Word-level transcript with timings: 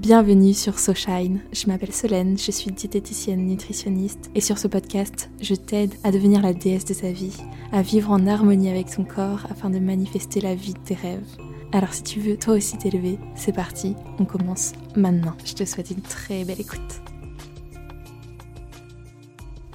Bienvenue 0.00 0.54
sur 0.54 0.78
SoShine. 0.78 1.42
Je 1.52 1.66
m'appelle 1.66 1.92
Solène, 1.92 2.38
je 2.38 2.50
suis 2.50 2.70
diététicienne 2.70 3.44
nutritionniste 3.44 4.30
et 4.34 4.40
sur 4.40 4.56
ce 4.56 4.66
podcast, 4.66 5.28
je 5.42 5.54
t'aide 5.54 5.92
à 6.04 6.10
devenir 6.10 6.40
la 6.40 6.54
déesse 6.54 6.86
de 6.86 6.94
ta 6.94 7.12
vie, 7.12 7.36
à 7.70 7.82
vivre 7.82 8.10
en 8.10 8.26
harmonie 8.26 8.70
avec 8.70 8.88
ton 8.88 9.04
corps 9.04 9.46
afin 9.50 9.68
de 9.68 9.78
manifester 9.78 10.40
la 10.40 10.54
vie 10.54 10.72
de 10.72 10.78
tes 10.78 10.94
rêves. 10.94 11.36
Alors 11.72 11.92
si 11.92 12.02
tu 12.02 12.18
veux 12.18 12.38
toi 12.38 12.54
aussi 12.54 12.78
t'élever, 12.78 13.18
c'est 13.34 13.54
parti, 13.54 13.94
on 14.18 14.24
commence 14.24 14.72
maintenant. 14.96 15.36
Je 15.44 15.52
te 15.52 15.66
souhaite 15.66 15.90
une 15.90 16.00
très 16.00 16.46
belle 16.46 16.62
écoute. 16.62 17.02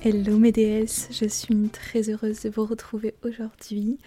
Hello 0.01 0.39
mes 0.39 0.51
déesses, 0.51 1.07
je 1.11 1.27
suis 1.27 1.69
très 1.69 2.09
heureuse 2.09 2.41
de 2.41 2.49
vous 2.49 2.65
retrouver 2.65 3.13
aujourd'hui 3.23 3.99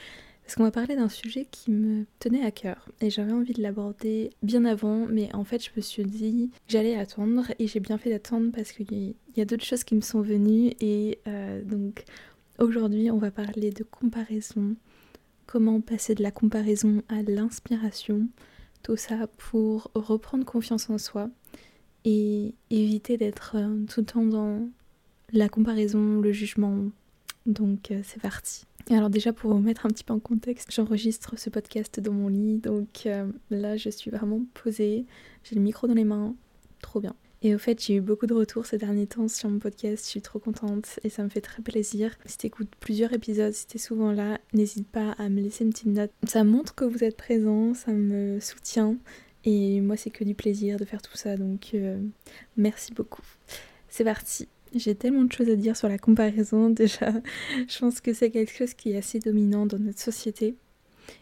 parce 0.49 0.57
qu'on 0.57 0.65
va 0.65 0.71
parler 0.71 0.96
d'un 0.96 1.11
sujet 1.11 1.45
qui 1.45 1.71
me 1.71 2.07
tenait 2.20 2.43
à 2.43 2.51
cœur 2.51 2.89
et 3.02 3.11
j'avais 3.11 3.33
envie 3.33 3.52
de 3.52 3.61
l'aborder 3.61 4.30
bien 4.43 4.65
avant, 4.65 5.05
mais 5.06 5.29
en 5.34 5.45
fait 5.45 5.62
je 5.62 5.69
me 5.77 5.83
suis 5.83 6.05
dit 6.05 6.51
j'allais 6.69 6.97
attendre 6.97 7.52
et 7.59 7.66
j'ai 7.66 7.80
bien 7.80 7.98
fait 7.98 8.09
d'attendre 8.09 8.51
parce 8.51 8.73
qu'il 8.73 9.15
y 9.37 9.41
a 9.42 9.45
d'autres 9.45 9.66
choses 9.66 9.84
qui 9.84 9.95
me 9.95 10.01
sont 10.01 10.23
venues 10.23 10.73
et 10.80 11.19
euh, 11.27 11.62
donc 11.62 12.03
aujourd'hui 12.59 13.11
on 13.11 13.19
va 13.19 13.30
parler 13.30 13.73
de 13.73 13.84
comparaison, 13.84 14.75
comment 15.45 15.83
passer 15.83 16.15
de 16.15 16.23
la 16.23 16.30
comparaison 16.30 17.03
à 17.11 17.20
l'inspiration, 17.20 18.27
tout 18.83 18.97
ça 18.97 19.27
pour 19.27 19.91
reprendre 19.95 20.47
confiance 20.47 20.89
en 20.89 20.97
soi 20.97 21.28
et 22.06 22.55
éviter 22.70 23.19
d'être 23.19 23.56
euh, 23.56 23.84
tout 23.84 24.01
le 24.01 24.06
temps 24.06 24.25
dans 24.25 24.67
la 25.30 25.51
comparaison, 25.51 26.23
le 26.23 26.33
jugement. 26.33 26.87
Donc 27.45 27.91
euh, 27.91 28.01
c'est 28.03 28.23
parti 28.23 28.65
alors 28.95 29.10
déjà 29.10 29.33
pour 29.33 29.52
vous 29.52 29.60
mettre 29.60 29.87
un 29.87 29.91
petit 29.91 30.05
peu 30.05 30.15
en 30.15 30.19
contexte, 30.19 30.73
j'enregistre 30.73 31.38
ce 31.38 31.51
podcast 31.51 32.01
dans 32.01 32.12
mon 32.12 32.28
lit, 32.28 32.59
donc 32.59 33.05
euh, 33.06 33.30
là 33.51 33.77
je 33.77 33.91
suis 33.91 34.11
vraiment 34.11 34.41
posée, 34.55 35.05
j'ai 35.44 35.55
le 35.56 35.61
micro 35.61 35.86
dans 35.86 35.94
les 35.94 36.05
mains, 36.05 36.34
trop 36.81 37.00
bien. 37.00 37.14
Et 37.41 37.55
au 37.55 37.59
fait, 37.59 37.81
j'ai 37.84 37.94
eu 37.94 38.00
beaucoup 38.00 38.27
de 38.27 38.34
retours 38.34 38.66
ces 38.66 38.78
derniers 38.78 39.06
temps 39.06 39.28
sur 39.28 39.48
mon 39.48 39.61
podcast, 39.61 40.05
je 40.05 40.11
suis 40.11 40.22
trop 40.22 40.41
contente 40.41 40.98
et 41.05 41.09
ça 41.09 41.22
me 41.22 41.28
fait 41.28 41.41
très 41.41 41.62
plaisir. 41.62 42.16
Si 42.27 42.36
t'écoutes 42.36 42.70
plusieurs 42.81 43.12
épisodes, 43.12 43.53
si 43.53 43.66
t'es 43.66 43.78
souvent 43.78 44.11
là, 44.11 44.41
n'hésite 44.55 44.89
pas 44.89 45.12
à 45.19 45.28
me 45.28 45.41
laisser 45.41 45.62
une 45.64 45.70
petite 45.70 45.86
note. 45.86 46.11
Ça 46.27 46.42
montre 46.42 46.75
que 46.75 46.84
vous 46.84 47.05
êtes 47.05 47.16
présent, 47.16 47.75
ça 47.75 47.92
me 47.92 48.41
soutient 48.41 48.97
et 49.44 49.81
moi 49.81 49.97
c'est 49.97 50.11
que 50.11 50.25
du 50.25 50.34
plaisir 50.34 50.78
de 50.78 50.84
faire 50.84 51.00
tout 51.00 51.16
ça, 51.16 51.36
donc 51.36 51.70
euh, 51.75 52.00
merci 52.56 52.92
beaucoup. 52.92 53.22
C'est 53.89 54.05
parti 54.05 54.48
j'ai 54.74 54.94
tellement 54.94 55.24
de 55.24 55.33
choses 55.33 55.48
à 55.48 55.56
dire 55.56 55.77
sur 55.77 55.88
la 55.88 55.98
comparaison 55.98 56.70
déjà. 56.70 57.12
Je 57.69 57.78
pense 57.78 58.00
que 58.00 58.12
c'est 58.12 58.30
quelque 58.30 58.52
chose 58.52 58.75
qui 58.75 58.92
est 58.92 58.97
assez 58.97 59.19
dominant 59.19 59.66
dans 59.66 59.78
notre 59.78 60.00
société. 60.00 60.55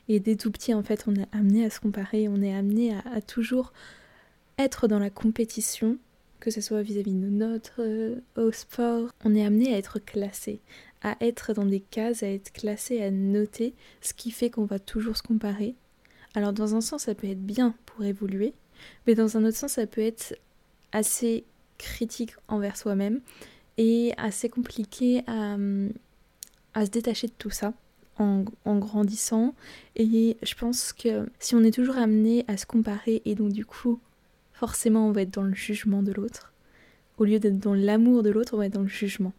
Et 0.08 0.20
dès 0.20 0.36
tout 0.36 0.50
petit, 0.50 0.74
en 0.74 0.82
fait, 0.82 1.04
on 1.06 1.14
est 1.14 1.28
amené 1.32 1.64
à 1.64 1.70
se 1.70 1.80
comparer, 1.80 2.28
on 2.28 2.42
est 2.42 2.54
amené 2.54 2.94
à, 3.12 3.20
toujours 3.20 3.72
être 4.58 4.88
dans 4.88 4.98
la 4.98 5.10
compétition, 5.10 5.98
que 6.40 6.50
ce 6.50 6.60
soit 6.60 6.82
vis-à-vis 6.82 7.14
de 7.14 7.28
notes, 7.28 7.72
euh, 7.78 8.16
au 8.36 8.50
sport. 8.50 9.10
On 9.24 9.34
est 9.34 9.44
amené 9.44 9.74
à 9.74 9.78
être 9.78 9.98
classé, 10.00 10.60
à 11.02 11.16
être 11.20 11.52
dans 11.52 11.66
des 11.66 11.80
cases, 11.80 12.22
à 12.22 12.28
être 12.28 12.52
classé, 12.52 13.02
à 13.02 13.10
noter, 13.10 13.74
ce 14.00 14.12
qui 14.12 14.30
fait 14.30 14.50
qu'on 14.50 14.64
va 14.64 14.78
toujours 14.78 15.16
se 15.16 15.22
comparer. 15.22 15.76
Alors 16.34 16.52
dans 16.52 16.74
un 16.74 16.80
sens, 16.80 17.04
ça 17.04 17.14
peut 17.14 17.28
être 17.28 17.44
bien 17.44 17.74
pour 17.86 18.04
évoluer, 18.04 18.52
mais 19.06 19.14
dans 19.14 19.36
un 19.36 19.44
autre 19.44 19.56
sens, 19.56 19.72
ça 19.72 19.86
peut 19.86 20.02
être 20.02 20.36
assez 20.92 21.44
critique 21.78 22.34
envers 22.48 22.76
soi-même 22.76 23.20
et 23.78 24.12
assez 24.16 24.48
compliqué 24.48 25.22
à, 25.26 25.56
se 26.84 26.90
détacher 26.90 27.26
de 27.26 27.32
tout 27.38 27.50
ça 27.50 27.72
en, 28.18 28.44
grandissant. 28.64 29.54
Et 29.96 30.36
je 30.42 30.54
pense 30.54 30.92
que 30.92 31.28
si 31.38 31.54
on 31.54 31.62
est 31.64 31.74
toujours 31.74 31.96
amené 31.96 32.44
à 32.48 32.56
se 32.56 32.66
comparer 32.66 33.22
et 33.24 33.34
donc 33.34 33.52
du 33.52 33.64
coup, 33.64 34.00
forcément, 34.52 35.06
on 35.06 35.12
va 35.12 35.22
être 35.22 35.34
dans 35.34 35.42
le 35.42 35.54
jugement 35.54 36.02
de 36.02 36.12
l'autre. 36.12 36.52
Au 37.18 37.24
lieu 37.24 37.38
d'être 37.38 37.58
dans 37.58 37.74
l'amour 37.74 38.22
de 38.22 38.30
l'autre, 38.30 38.54
on 38.54 38.58
va 38.58 38.66
être 38.66 38.74
dans 38.74 38.82
le 38.82 38.88
jugement. 38.88 39.32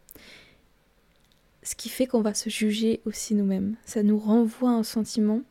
Ce 1.64 1.76
qui 1.76 1.90
fait 1.90 2.08
qu'on 2.08 2.22
va 2.22 2.34
se 2.34 2.50
juger 2.50 3.02
aussi 3.06 3.36
nous-mêmes. 3.36 3.76
Ça 3.86 4.02
nous 4.02 4.18
renvoie 4.18 4.72
un 4.72 4.84
sentiment 4.84 5.42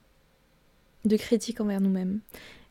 de 1.04 1.16
critique 1.16 1.60
envers 1.60 1.80
nous-mêmes. 1.80 2.20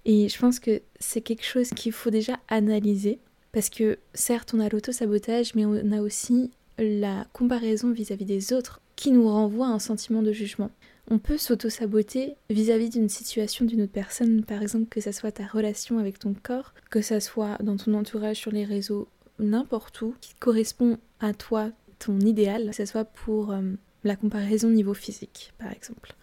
Et 0.05 0.29
je 0.29 0.37
pense 0.39 0.59
que 0.59 0.81
c'est 0.99 1.21
quelque 1.21 1.45
chose 1.45 1.69
qu'il 1.69 1.91
faut 1.91 2.09
déjà 2.09 2.39
analyser 2.47 3.19
parce 3.55 3.69
que 3.69 3.99
certes, 4.13 4.53
on 4.53 4.59
a 4.59 4.67
l'auto-sabotage, 4.67 5.55
mais 5.55 5.65
on 5.65 5.93
a 5.93 6.01
aussi 6.01 6.51
la 6.77 7.25
comparaison 7.31 7.89
vis-à-vis 7.89 8.25
des 8.25 8.51
autres 8.51 8.81
qui 8.97 9.11
nous 9.11 9.29
renvoie 9.29 9.67
à 9.67 9.69
un 9.69 9.79
sentiment 9.79 10.21
de 10.21 10.33
jugement. 10.33 10.71
On 11.09 11.19
peut 11.19 11.37
s'auto-saboter 11.37 12.35
vis-à-vis 12.49 12.89
d'une 12.89 13.07
situation 13.07 13.63
d'une 13.63 13.83
autre 13.83 13.93
personne, 13.93 14.43
par 14.43 14.61
exemple 14.61 14.87
que 14.89 14.99
ça 14.99 15.13
soit 15.13 15.31
ta 15.31 15.45
relation 15.45 15.99
avec 15.99 16.19
ton 16.19 16.33
corps, 16.33 16.73
que 16.89 17.01
ça 17.01 17.21
soit 17.21 17.57
dans 17.63 17.77
ton 17.77 17.93
entourage 17.93 18.35
sur 18.35 18.51
les 18.51 18.65
réseaux, 18.65 19.07
n'importe 19.39 20.01
où, 20.01 20.13
qui 20.19 20.33
correspond 20.33 20.97
à 21.21 21.33
toi, 21.33 21.69
ton 21.97 22.19
idéal, 22.19 22.71
que 22.71 22.75
ce 22.75 22.85
soit 22.85 23.05
pour 23.05 23.53
euh, 23.53 23.61
la 24.03 24.17
comparaison 24.17 24.67
niveau 24.67 24.93
physique, 24.93 25.53
par 25.59 25.71
exemple. 25.71 26.13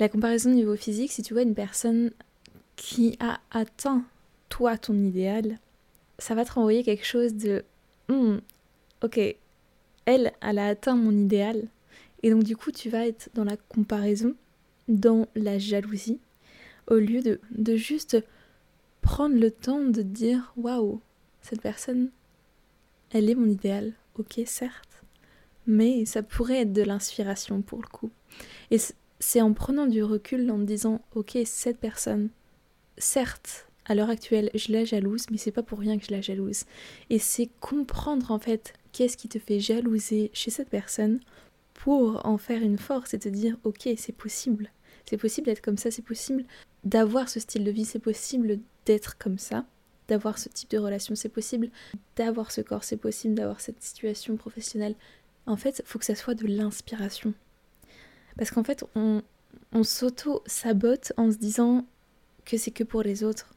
La 0.00 0.08
comparaison 0.08 0.50
niveau 0.50 0.74
physique, 0.74 1.12
si 1.12 1.22
tu 1.22 1.32
vois 1.32 1.44
une 1.44 1.54
personne 1.54 2.10
qui 2.74 3.16
a 3.20 3.38
atteint 3.52 4.02
toi 4.48 4.76
ton 4.76 4.94
idéal, 4.94 5.60
ça 6.18 6.34
va 6.34 6.44
te 6.44 6.52
renvoyer 6.52 6.82
quelque 6.84 7.06
chose 7.06 7.34
de 7.34 7.64
hmm, 8.08 8.38
ok, 9.02 9.18
elle, 10.04 10.32
elle 10.40 10.58
a 10.58 10.66
atteint 10.66 10.96
mon 10.96 11.12
idéal. 11.12 11.68
Et 12.22 12.30
donc 12.30 12.44
du 12.44 12.56
coup, 12.56 12.70
tu 12.70 12.88
vas 12.88 13.06
être 13.06 13.30
dans 13.34 13.44
la 13.44 13.56
comparaison, 13.56 14.34
dans 14.88 15.26
la 15.34 15.58
jalousie, 15.58 16.20
au 16.88 16.96
lieu 16.96 17.22
de, 17.22 17.40
de 17.50 17.76
juste 17.76 18.22
prendre 19.00 19.36
le 19.36 19.50
temps 19.50 19.80
de 19.80 20.02
dire 20.02 20.52
waouh, 20.56 21.00
cette 21.40 21.60
personne, 21.60 22.10
elle 23.10 23.28
est 23.28 23.34
mon 23.34 23.48
idéal. 23.48 23.92
Ok, 24.18 24.40
certes, 24.44 25.02
mais 25.66 26.04
ça 26.04 26.22
pourrait 26.22 26.62
être 26.62 26.72
de 26.72 26.82
l'inspiration 26.82 27.62
pour 27.62 27.80
le 27.80 27.88
coup. 27.88 28.10
Et 28.70 28.78
c'est 29.20 29.40
en 29.40 29.52
prenant 29.54 29.86
du 29.86 30.02
recul, 30.02 30.50
en 30.50 30.58
me 30.58 30.66
disant 30.66 31.00
ok, 31.14 31.38
cette 31.44 31.78
personne, 31.78 32.28
certes, 32.98 33.68
à 33.84 33.94
l'heure 33.94 34.10
actuelle, 34.10 34.50
je 34.54 34.72
la 34.72 34.84
jalouse, 34.84 35.26
mais 35.30 35.38
c'est 35.38 35.50
pas 35.50 35.62
pour 35.62 35.78
rien 35.78 35.98
que 35.98 36.06
je 36.06 36.12
la 36.12 36.20
jalouse. 36.20 36.64
Et 37.10 37.18
c'est 37.18 37.48
comprendre 37.60 38.30
en 38.30 38.38
fait 38.38 38.74
qu'est-ce 38.92 39.16
qui 39.16 39.28
te 39.28 39.38
fait 39.38 39.60
jalouser 39.60 40.30
chez 40.32 40.50
cette 40.50 40.70
personne 40.70 41.20
pour 41.74 42.24
en 42.26 42.38
faire 42.38 42.62
une 42.62 42.78
force 42.78 43.14
et 43.14 43.18
te 43.18 43.28
dire 43.28 43.56
ok, 43.64 43.88
c'est 43.96 44.16
possible. 44.16 44.70
C'est 45.08 45.16
possible 45.16 45.46
d'être 45.46 45.62
comme 45.62 45.78
ça, 45.78 45.90
c'est 45.90 46.04
possible 46.04 46.44
d'avoir 46.84 47.28
ce 47.28 47.40
style 47.40 47.64
de 47.64 47.70
vie, 47.70 47.84
c'est 47.84 47.98
possible 47.98 48.60
d'être 48.86 49.18
comme 49.18 49.38
ça, 49.38 49.64
d'avoir 50.08 50.38
ce 50.38 50.48
type 50.48 50.70
de 50.70 50.78
relation, 50.78 51.14
c'est 51.14 51.28
possible 51.28 51.70
d'avoir 52.16 52.50
ce 52.52 52.60
corps, 52.60 52.84
c'est 52.84 52.96
possible 52.96 53.34
d'avoir 53.34 53.60
cette 53.60 53.82
situation 53.82 54.36
professionnelle. 54.36 54.94
En 55.46 55.56
fait, 55.56 55.80
il 55.84 55.88
faut 55.88 55.98
que 55.98 56.04
ça 56.04 56.14
soit 56.14 56.34
de 56.34 56.46
l'inspiration. 56.46 57.34
Parce 58.36 58.50
qu'en 58.50 58.64
fait, 58.64 58.84
on, 58.94 59.22
on 59.72 59.82
s'auto-sabote 59.82 61.12
en 61.16 61.30
se 61.30 61.36
disant 61.36 61.84
que 62.44 62.56
c'est 62.56 62.70
que 62.70 62.84
pour 62.84 63.02
les 63.02 63.24
autres. 63.24 63.54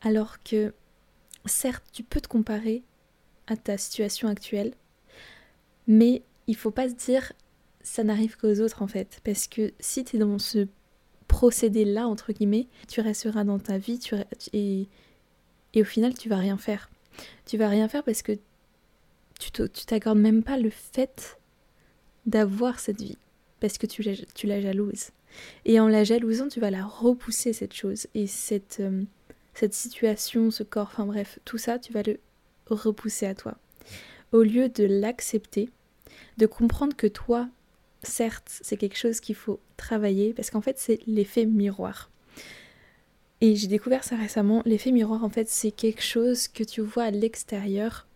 Alors 0.00 0.42
que, 0.42 0.72
certes, 1.46 1.84
tu 1.92 2.02
peux 2.02 2.20
te 2.20 2.28
comparer 2.28 2.82
à 3.46 3.56
ta 3.56 3.76
situation 3.76 4.28
actuelle, 4.28 4.74
mais 5.86 6.22
il 6.46 6.56
faut 6.56 6.70
pas 6.70 6.88
se 6.88 6.94
dire 6.94 7.32
ça 7.82 8.04
n'arrive 8.04 8.36
qu'aux 8.36 8.60
autres 8.60 8.82
en 8.82 8.86
fait. 8.86 9.20
Parce 9.24 9.46
que 9.46 9.72
si 9.80 10.04
tu 10.04 10.16
es 10.16 10.18
dans 10.18 10.38
ce 10.38 10.68
procédé-là, 11.28 12.06
entre 12.06 12.32
guillemets, 12.32 12.66
tu 12.88 13.00
resteras 13.00 13.44
dans 13.44 13.58
ta 13.58 13.78
vie 13.78 13.98
tu, 13.98 14.14
et, 14.52 14.88
et 15.74 15.82
au 15.82 15.84
final, 15.84 16.14
tu 16.14 16.28
vas 16.28 16.36
rien 16.36 16.56
faire. 16.56 16.90
Tu 17.46 17.56
vas 17.56 17.68
rien 17.68 17.88
faire 17.88 18.04
parce 18.04 18.22
que 18.22 18.38
tu 19.38 19.50
t'accordes 19.86 20.18
même 20.18 20.42
pas 20.42 20.58
le 20.58 20.70
fait 20.70 21.38
d'avoir 22.26 22.78
cette 22.78 23.00
vie. 23.00 23.16
Parce 23.60 23.78
que 23.78 23.86
tu 23.86 24.02
tu 24.34 24.46
la 24.46 24.60
jalouses. 24.60 25.10
Et 25.64 25.80
en 25.80 25.88
la 25.88 26.04
jalousant, 26.04 26.48
tu 26.48 26.60
vas 26.60 26.70
la 26.70 26.84
repousser, 26.84 27.52
cette 27.52 27.74
chose. 27.74 28.06
Et 28.14 28.26
cette, 28.26 28.80
euh, 28.80 29.02
cette 29.54 29.74
situation, 29.74 30.50
ce 30.50 30.62
corps, 30.62 30.88
enfin 30.92 31.06
bref, 31.06 31.38
tout 31.44 31.58
ça, 31.58 31.78
tu 31.78 31.92
vas 31.92 32.02
le 32.02 32.18
repousser 32.68 33.26
à 33.26 33.34
toi. 33.34 33.56
Au 34.32 34.42
lieu 34.42 34.68
de 34.68 34.84
l'accepter, 34.84 35.70
de 36.38 36.46
comprendre 36.46 36.96
que 36.96 37.06
toi, 37.06 37.48
certes, 38.02 38.60
c'est 38.62 38.76
quelque 38.76 38.96
chose 38.96 39.20
qu'il 39.20 39.34
faut 39.34 39.60
travailler, 39.76 40.32
parce 40.32 40.50
qu'en 40.50 40.60
fait, 40.60 40.78
c'est 40.78 41.00
l'effet 41.06 41.46
miroir. 41.46 42.10
Et 43.40 43.56
j'ai 43.56 43.68
découvert 43.68 44.04
ça 44.04 44.16
récemment, 44.16 44.62
l'effet 44.66 44.92
miroir, 44.92 45.24
en 45.24 45.30
fait, 45.30 45.48
c'est 45.48 45.70
quelque 45.70 46.02
chose 46.02 46.48
que 46.48 46.62
tu 46.62 46.80
vois 46.80 47.04
à 47.04 47.10
l'extérieur, 47.10 48.06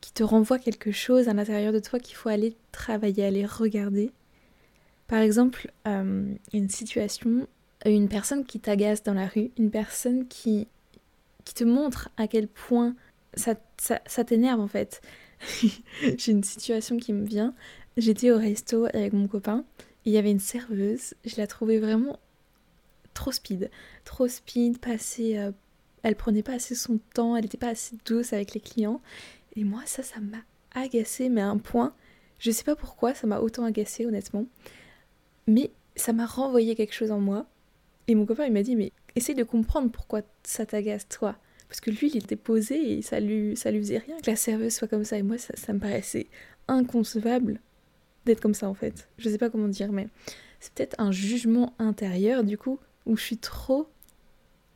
qui 0.00 0.12
te 0.12 0.22
renvoie 0.22 0.58
quelque 0.58 0.92
chose 0.92 1.28
à 1.28 1.34
l'intérieur 1.34 1.72
de 1.72 1.78
toi 1.78 1.98
qu'il 1.98 2.16
faut 2.16 2.28
aller 2.28 2.56
travailler, 2.72 3.24
aller 3.24 3.46
regarder 3.46 4.10
par 5.12 5.20
exemple, 5.20 5.70
euh, 5.86 6.24
une 6.54 6.70
situation, 6.70 7.46
une 7.84 8.08
personne 8.08 8.46
qui 8.46 8.60
t'agace 8.60 9.02
dans 9.02 9.12
la 9.12 9.26
rue, 9.26 9.50
une 9.58 9.70
personne 9.70 10.26
qui, 10.26 10.68
te 11.54 11.64
montre 11.64 12.08
à 12.16 12.26
quel 12.26 12.48
point 12.48 12.96
ça, 13.34 13.54
t'énerve 14.24 14.58
en 14.58 14.68
fait. 14.68 15.02
J'ai 16.16 16.32
une 16.32 16.42
situation 16.42 16.96
qui 16.96 17.12
me 17.12 17.26
vient. 17.26 17.54
J'étais 17.98 18.30
au 18.30 18.38
resto 18.38 18.86
avec 18.86 19.12
mon 19.12 19.28
copain 19.28 19.66
il 20.06 20.14
y 20.14 20.16
avait 20.16 20.30
une 20.30 20.40
serveuse. 20.40 21.12
Je 21.26 21.36
la 21.36 21.46
trouvais 21.46 21.78
vraiment 21.78 22.18
trop 23.12 23.32
speed. 23.32 23.70
Trop 24.06 24.28
speed, 24.28 24.78
passée 24.78 25.36
euh, 25.36 25.52
elle 26.02 26.16
prenait 26.16 26.42
pas 26.42 26.54
assez 26.54 26.74
son 26.74 26.98
temps, 27.12 27.36
elle 27.36 27.42
n'était 27.42 27.58
pas 27.58 27.68
assez 27.68 27.98
douce 28.06 28.32
avec 28.32 28.54
les 28.54 28.60
clients. 28.60 29.02
Et 29.56 29.64
moi, 29.64 29.82
ça, 29.84 30.02
ça 30.02 30.20
m'a 30.20 30.38
agacée, 30.74 31.28
mais 31.28 31.42
à 31.42 31.48
un 31.48 31.58
point, 31.58 31.94
je 32.38 32.50
sais 32.50 32.64
pas 32.64 32.76
pourquoi, 32.76 33.12
ça 33.12 33.26
m'a 33.26 33.40
autant 33.40 33.64
agacée, 33.64 34.06
honnêtement. 34.06 34.46
Mais 35.46 35.70
ça 35.96 36.12
m'a 36.12 36.26
renvoyé 36.26 36.74
quelque 36.74 36.94
chose 36.94 37.10
en 37.10 37.20
moi. 37.20 37.46
Et 38.08 38.14
mon 38.14 38.26
copain, 38.26 38.46
il 38.46 38.52
m'a 38.52 38.62
dit, 38.62 38.76
mais 38.76 38.92
essaye 39.14 39.34
de 39.34 39.44
comprendre 39.44 39.90
pourquoi 39.90 40.22
ça 40.42 40.66
t'agace, 40.66 41.08
toi. 41.08 41.36
Parce 41.68 41.80
que 41.80 41.90
lui, 41.90 42.10
il 42.12 42.18
était 42.18 42.36
posé 42.36 42.98
et 42.98 43.02
ça 43.02 43.20
lui, 43.20 43.56
ça 43.56 43.70
lui 43.70 43.78
faisait 43.78 43.98
rien 43.98 44.18
que 44.20 44.30
la 44.30 44.36
serveuse 44.36 44.74
soit 44.74 44.88
comme 44.88 45.04
ça. 45.04 45.16
Et 45.18 45.22
moi, 45.22 45.38
ça, 45.38 45.54
ça 45.56 45.72
me 45.72 45.78
paraissait 45.78 46.26
inconcevable 46.68 47.60
d'être 48.26 48.40
comme 48.40 48.54
ça, 48.54 48.68
en 48.68 48.74
fait. 48.74 49.08
Je 49.18 49.28
sais 49.28 49.38
pas 49.38 49.50
comment 49.50 49.68
dire, 49.68 49.92
mais 49.92 50.08
c'est 50.60 50.72
peut-être 50.74 50.96
un 50.98 51.12
jugement 51.12 51.74
intérieur, 51.78 52.44
du 52.44 52.58
coup, 52.58 52.78
où 53.06 53.16
je 53.16 53.22
suis 53.22 53.38
trop, 53.38 53.88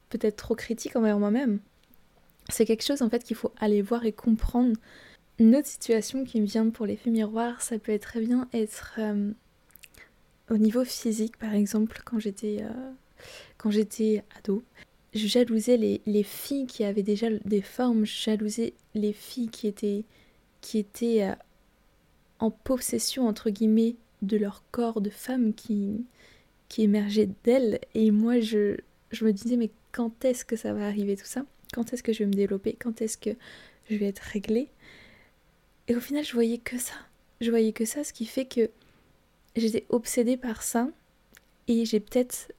peut-être 0.08 0.36
trop 0.36 0.54
critique 0.54 0.96
envers 0.96 1.18
moi-même. 1.18 1.60
C'est 2.48 2.64
quelque 2.64 2.84
chose, 2.84 3.02
en 3.02 3.10
fait, 3.10 3.24
qu'il 3.24 3.36
faut 3.36 3.52
aller 3.58 3.82
voir 3.82 4.04
et 4.06 4.12
comprendre. 4.12 4.76
Une 5.38 5.54
autre 5.54 5.68
situation 5.68 6.24
qui 6.24 6.40
me 6.40 6.46
vient 6.46 6.70
pour 6.70 6.86
l'effet 6.86 7.10
miroir, 7.10 7.60
ça 7.60 7.78
peut 7.78 7.92
être 7.92 8.02
très 8.02 8.20
bien 8.20 8.48
être 8.54 8.94
euh, 8.98 9.32
au 10.50 10.58
niveau 10.58 10.84
physique, 10.84 11.37
par 11.38 11.54
exemple, 11.54 12.02
quand 12.04 12.19
j'étais 12.19 12.58
euh, 12.62 12.93
quand 13.58 13.70
j'étais 13.70 14.25
ado. 14.38 14.62
Je 15.14 15.26
jalousais 15.26 15.76
les, 15.76 16.02
les, 16.06 16.22
filles 16.22 16.66
qui 16.66 16.84
avaient 16.84 17.02
déjà 17.02 17.28
des 17.44 17.62
formes, 17.62 18.04
je 18.04 18.22
jalousais 18.25 18.75
les 18.94 19.12
filles 19.12 19.48
qui 19.48 19.66
étaient, 19.66 20.04
qui 20.60 20.78
étaient 20.78 21.22
euh, 21.22 21.34
en 22.38 22.50
possession, 22.50 23.26
entre 23.26 23.50
guillemets, 23.50 23.96
de 24.22 24.37
leur 24.37 24.62
corps 24.72 25.00
de 25.00 25.10
femme 25.10 25.54
qui, 25.54 26.04
qui 26.69 26.82
émergeait 26.82 27.31
d'elles. 27.44 27.81
Et 27.94 28.10
moi, 28.10 28.40
je, 28.40 28.76
je 29.10 29.25
me 29.25 29.32
disais, 29.32 29.56
mais 29.56 29.70
quand 29.92 30.25
est-ce 30.25 30.44
que 30.44 30.56
ça 30.56 30.75
va 30.75 30.87
arriver 30.87 31.16
tout 31.16 31.25
ça? 31.25 31.46
Quand 31.72 31.92
est-ce 31.92 32.02
que 32.02 32.12
je 32.12 32.20
vais 32.20 32.26
me 32.26 32.32
développer? 32.32 32.76
Quand 32.78 33.00
est-ce 33.00 33.16
que 33.16 33.31
je 33.88 33.96
vais 33.96 34.06
être 34.06 34.20
réglée? 34.20 34.69
Et 35.88 35.96
au 35.96 36.00
final, 36.00 36.25
je 36.25 36.34
voyais 36.34 36.58
que 36.58 36.78
ça. 36.78 36.94
Je 37.40 37.50
voyais 37.50 37.72
que 37.72 37.84
ça, 37.84 38.04
ce 38.04 38.12
qui 38.12 38.26
fait 38.26 38.44
que 38.44 38.70
j'étais 39.61 39.87
obsédée 39.88 40.37
par 40.37 40.62
ça. 40.62 40.88
Et 41.69 41.85
j'ai 41.85 42.00
peut-être, 42.00 42.53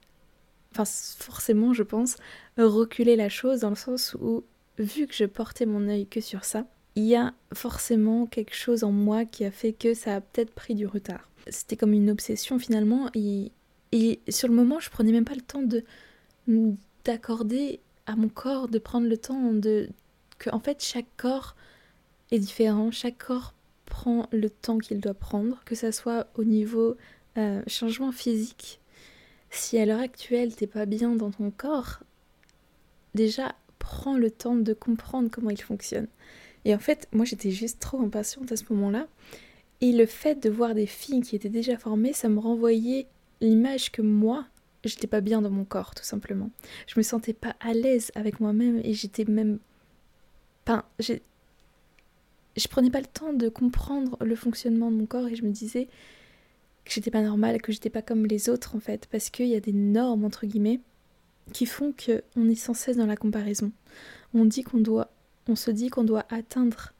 enfin 0.72 0.84
forcément, 0.84 1.72
je 1.72 1.82
pense, 1.82 2.16
reculé 2.58 3.16
la 3.16 3.28
chose 3.28 3.60
dans 3.60 3.70
le 3.70 3.76
sens 3.76 4.16
où, 4.20 4.44
vu 4.78 5.06
que 5.06 5.14
je 5.14 5.24
portais 5.24 5.66
mon 5.66 5.88
œil 5.88 6.06
que 6.06 6.20
sur 6.20 6.44
ça, 6.44 6.66
il 6.98 7.04
y 7.04 7.14
a 7.14 7.32
forcément 7.54 8.26
quelque 8.26 8.54
chose 8.54 8.82
en 8.82 8.90
moi 8.90 9.24
qui 9.24 9.44
a 9.44 9.52
fait 9.52 9.72
que 9.72 9.94
ça 9.94 10.16
a 10.16 10.20
peut-être 10.20 10.52
pris 10.52 10.74
du 10.74 10.84
retard. 10.84 11.28
C'était 11.48 11.76
comme 11.76 11.92
une 11.92 12.10
obsession 12.10 12.58
finalement 12.58 13.08
et, 13.14 13.52
et 13.92 14.20
sur 14.28 14.48
le 14.48 14.54
moment 14.54 14.80
je 14.80 14.90
prenais 14.90 15.12
même 15.12 15.24
pas 15.24 15.36
le 15.36 15.40
temps 15.40 15.62
de 15.62 15.84
d'accorder 17.04 17.78
à 18.06 18.16
mon 18.16 18.28
corps 18.28 18.68
de 18.68 18.78
prendre 18.78 19.06
le 19.06 19.16
temps 19.16 19.52
de 19.52 19.88
que 20.38 20.50
en 20.50 20.58
fait 20.58 20.82
chaque 20.82 21.06
corps 21.16 21.54
est 22.32 22.38
différent, 22.40 22.90
chaque 22.90 23.18
corps 23.18 23.54
prend 23.88 24.28
le 24.32 24.50
temps 24.50 24.78
qu'il 24.78 25.00
doit 25.00 25.14
prendre, 25.14 25.62
que 25.64 25.74
ça 25.74 25.92
soit 25.92 26.28
au 26.36 26.44
niveau 26.44 26.96
euh, 27.36 27.62
changement 27.66 28.12
physique. 28.12 28.80
Si 29.50 29.78
à 29.78 29.86
l'heure 29.86 30.00
actuelle 30.00 30.54
t'es 30.54 30.66
pas 30.66 30.86
bien 30.86 31.16
dans 31.16 31.30
ton 31.30 31.50
corps, 31.50 32.00
déjà 33.14 33.54
prends 33.78 34.16
le 34.16 34.30
temps 34.30 34.56
de 34.56 34.74
comprendre 34.74 35.30
comment 35.30 35.50
il 35.50 35.60
fonctionne. 35.60 36.08
Et 36.64 36.74
en 36.74 36.78
fait, 36.78 37.08
moi 37.12 37.24
j'étais 37.24 37.50
juste 37.50 37.80
trop 37.80 38.00
impatiente 38.00 38.52
à 38.52 38.56
ce 38.56 38.64
moment-là. 38.70 39.06
Et 39.80 39.92
le 39.92 40.06
fait 40.06 40.42
de 40.42 40.50
voir 40.50 40.74
des 40.74 40.86
filles 40.86 41.22
qui 41.22 41.36
étaient 41.36 41.48
déjà 41.48 41.78
formées, 41.78 42.12
ça 42.12 42.28
me 42.28 42.40
renvoyait 42.40 43.06
l'image 43.40 43.92
que 43.92 44.02
moi, 44.02 44.46
j'étais 44.84 45.06
pas 45.06 45.20
bien 45.20 45.40
dans 45.40 45.50
mon 45.50 45.64
corps, 45.64 45.94
tout 45.94 46.04
simplement. 46.04 46.50
Je 46.86 46.94
me 46.98 47.02
sentais 47.02 47.32
pas 47.32 47.54
à 47.60 47.72
l'aise 47.72 48.10
avec 48.14 48.40
moi-même 48.40 48.80
et 48.84 48.92
j'étais 48.92 49.24
même. 49.24 49.60
Enfin. 50.66 50.84
Je 52.58 52.68
prenais 52.68 52.90
pas 52.90 53.00
le 53.00 53.06
temps 53.06 53.32
de 53.32 53.48
comprendre 53.48 54.16
le 54.20 54.34
fonctionnement 54.34 54.90
de 54.90 54.96
mon 54.96 55.06
corps 55.06 55.28
et 55.28 55.36
je 55.36 55.44
me 55.44 55.50
disais 55.50 55.88
que 56.84 56.92
j'étais 56.92 57.10
pas 57.10 57.22
normale, 57.22 57.62
que 57.62 57.70
j'étais 57.70 57.90
pas 57.90 58.02
comme 58.02 58.26
les 58.26 58.48
autres 58.48 58.74
en 58.74 58.80
fait, 58.80 59.06
parce 59.10 59.30
qu'il 59.30 59.46
y 59.46 59.54
a 59.54 59.60
des 59.60 59.72
normes 59.72 60.24
entre 60.24 60.46
guillemets 60.46 60.80
qui 61.52 61.66
font 61.66 61.92
qu'on 61.92 62.48
est 62.48 62.54
sans 62.54 62.74
cesse 62.74 62.96
dans 62.96 63.06
la 63.06 63.16
comparaison. 63.16 63.72
On 64.34 64.44
dit 64.44 64.62
qu'on 64.62 64.78
doit 64.78 65.10
on 65.46 65.56
se 65.56 65.70
dit 65.70 65.88
qu'on 65.88 66.04
doit 66.04 66.26
atteindre 66.28 66.92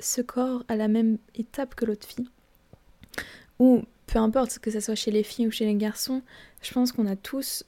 ce 0.00 0.22
corps 0.22 0.64
à 0.68 0.76
la 0.76 0.88
même 0.88 1.18
étape 1.34 1.74
que 1.74 1.84
l'autre 1.84 2.06
fille. 2.06 2.28
Ou 3.58 3.82
peu 4.06 4.18
importe 4.18 4.58
que 4.60 4.70
ce 4.70 4.80
soit 4.80 4.94
chez 4.94 5.10
les 5.10 5.22
filles 5.22 5.46
ou 5.46 5.50
chez 5.50 5.66
les 5.66 5.74
garçons, 5.74 6.22
je 6.62 6.72
pense 6.72 6.92
qu'on 6.92 7.06
a 7.06 7.16
tous 7.16 7.64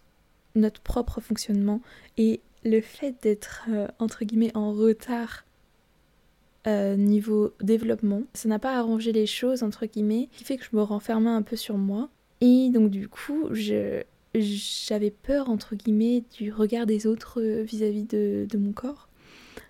notre 0.55 0.81
propre 0.81 1.21
fonctionnement 1.21 1.81
et 2.17 2.41
le 2.65 2.81
fait 2.81 3.15
d'être 3.23 3.67
euh, 3.69 3.89
entre 3.99 4.25
guillemets 4.25 4.57
en 4.57 4.73
retard 4.73 5.45
euh, 6.67 6.97
niveau 6.97 7.53
développement, 7.61 8.23
ça 8.33 8.49
n'a 8.49 8.59
pas 8.59 8.77
arrangé 8.77 9.13
les 9.13 9.27
choses 9.27 9.63
entre 9.63 9.87
guillemets, 9.87 10.29
qui 10.33 10.45
fait 10.45 10.57
que 10.57 10.65
je 10.65 10.77
me 10.77 10.83
renfermais 10.83 11.31
un 11.31 11.43
peu 11.43 11.57
sur 11.57 11.79
moi 11.79 12.09
et 12.41 12.71
donc 12.71 12.91
du 12.91 13.09
coup 13.09 13.49
je 13.53 14.03
j'avais 14.35 15.13
peur 15.13 15.49
entre 15.49 15.77
guillemets 15.77 16.25
du 16.37 16.53
regard 16.53 16.87
des 16.87 17.07
autres 17.07 17.41
vis-à-vis 17.41 18.03
de, 18.03 18.47
de 18.51 18.59
mon 18.59 18.73
corps 18.73 19.09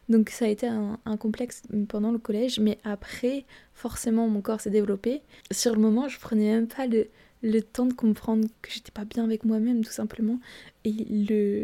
donc 0.09 0.31
ça 0.31 0.45
a 0.45 0.49
été 0.49 0.67
un, 0.67 1.17
complexe 1.17 1.63
pendant 1.89 2.13
le 2.13 2.19
collège, 2.19 2.61
mais 2.61 2.79
après, 2.85 3.45
forcément, 3.75 4.29
mon 4.29 4.43
corps 4.43 4.61
s'est 4.61 4.71
développé. 4.71 5.23
Sur 5.51 5.75
le 5.75 5.81
moment, 5.81 6.09
je 6.09 6.19
prenais 6.19 6.53
même 6.53 6.69
pas 6.69 6.87
le, 6.87 7.63
temps 7.63 7.87
de 7.87 7.95
comprendre 7.95 8.47
que 8.63 8.71
j'étais 8.71 8.91
pas 8.91 9.05
bien 9.05 9.25
avec 9.25 9.45
moi-même, 9.45 9.83
tout 9.83 9.93
simplement. 9.93 10.39
Et 10.85 10.91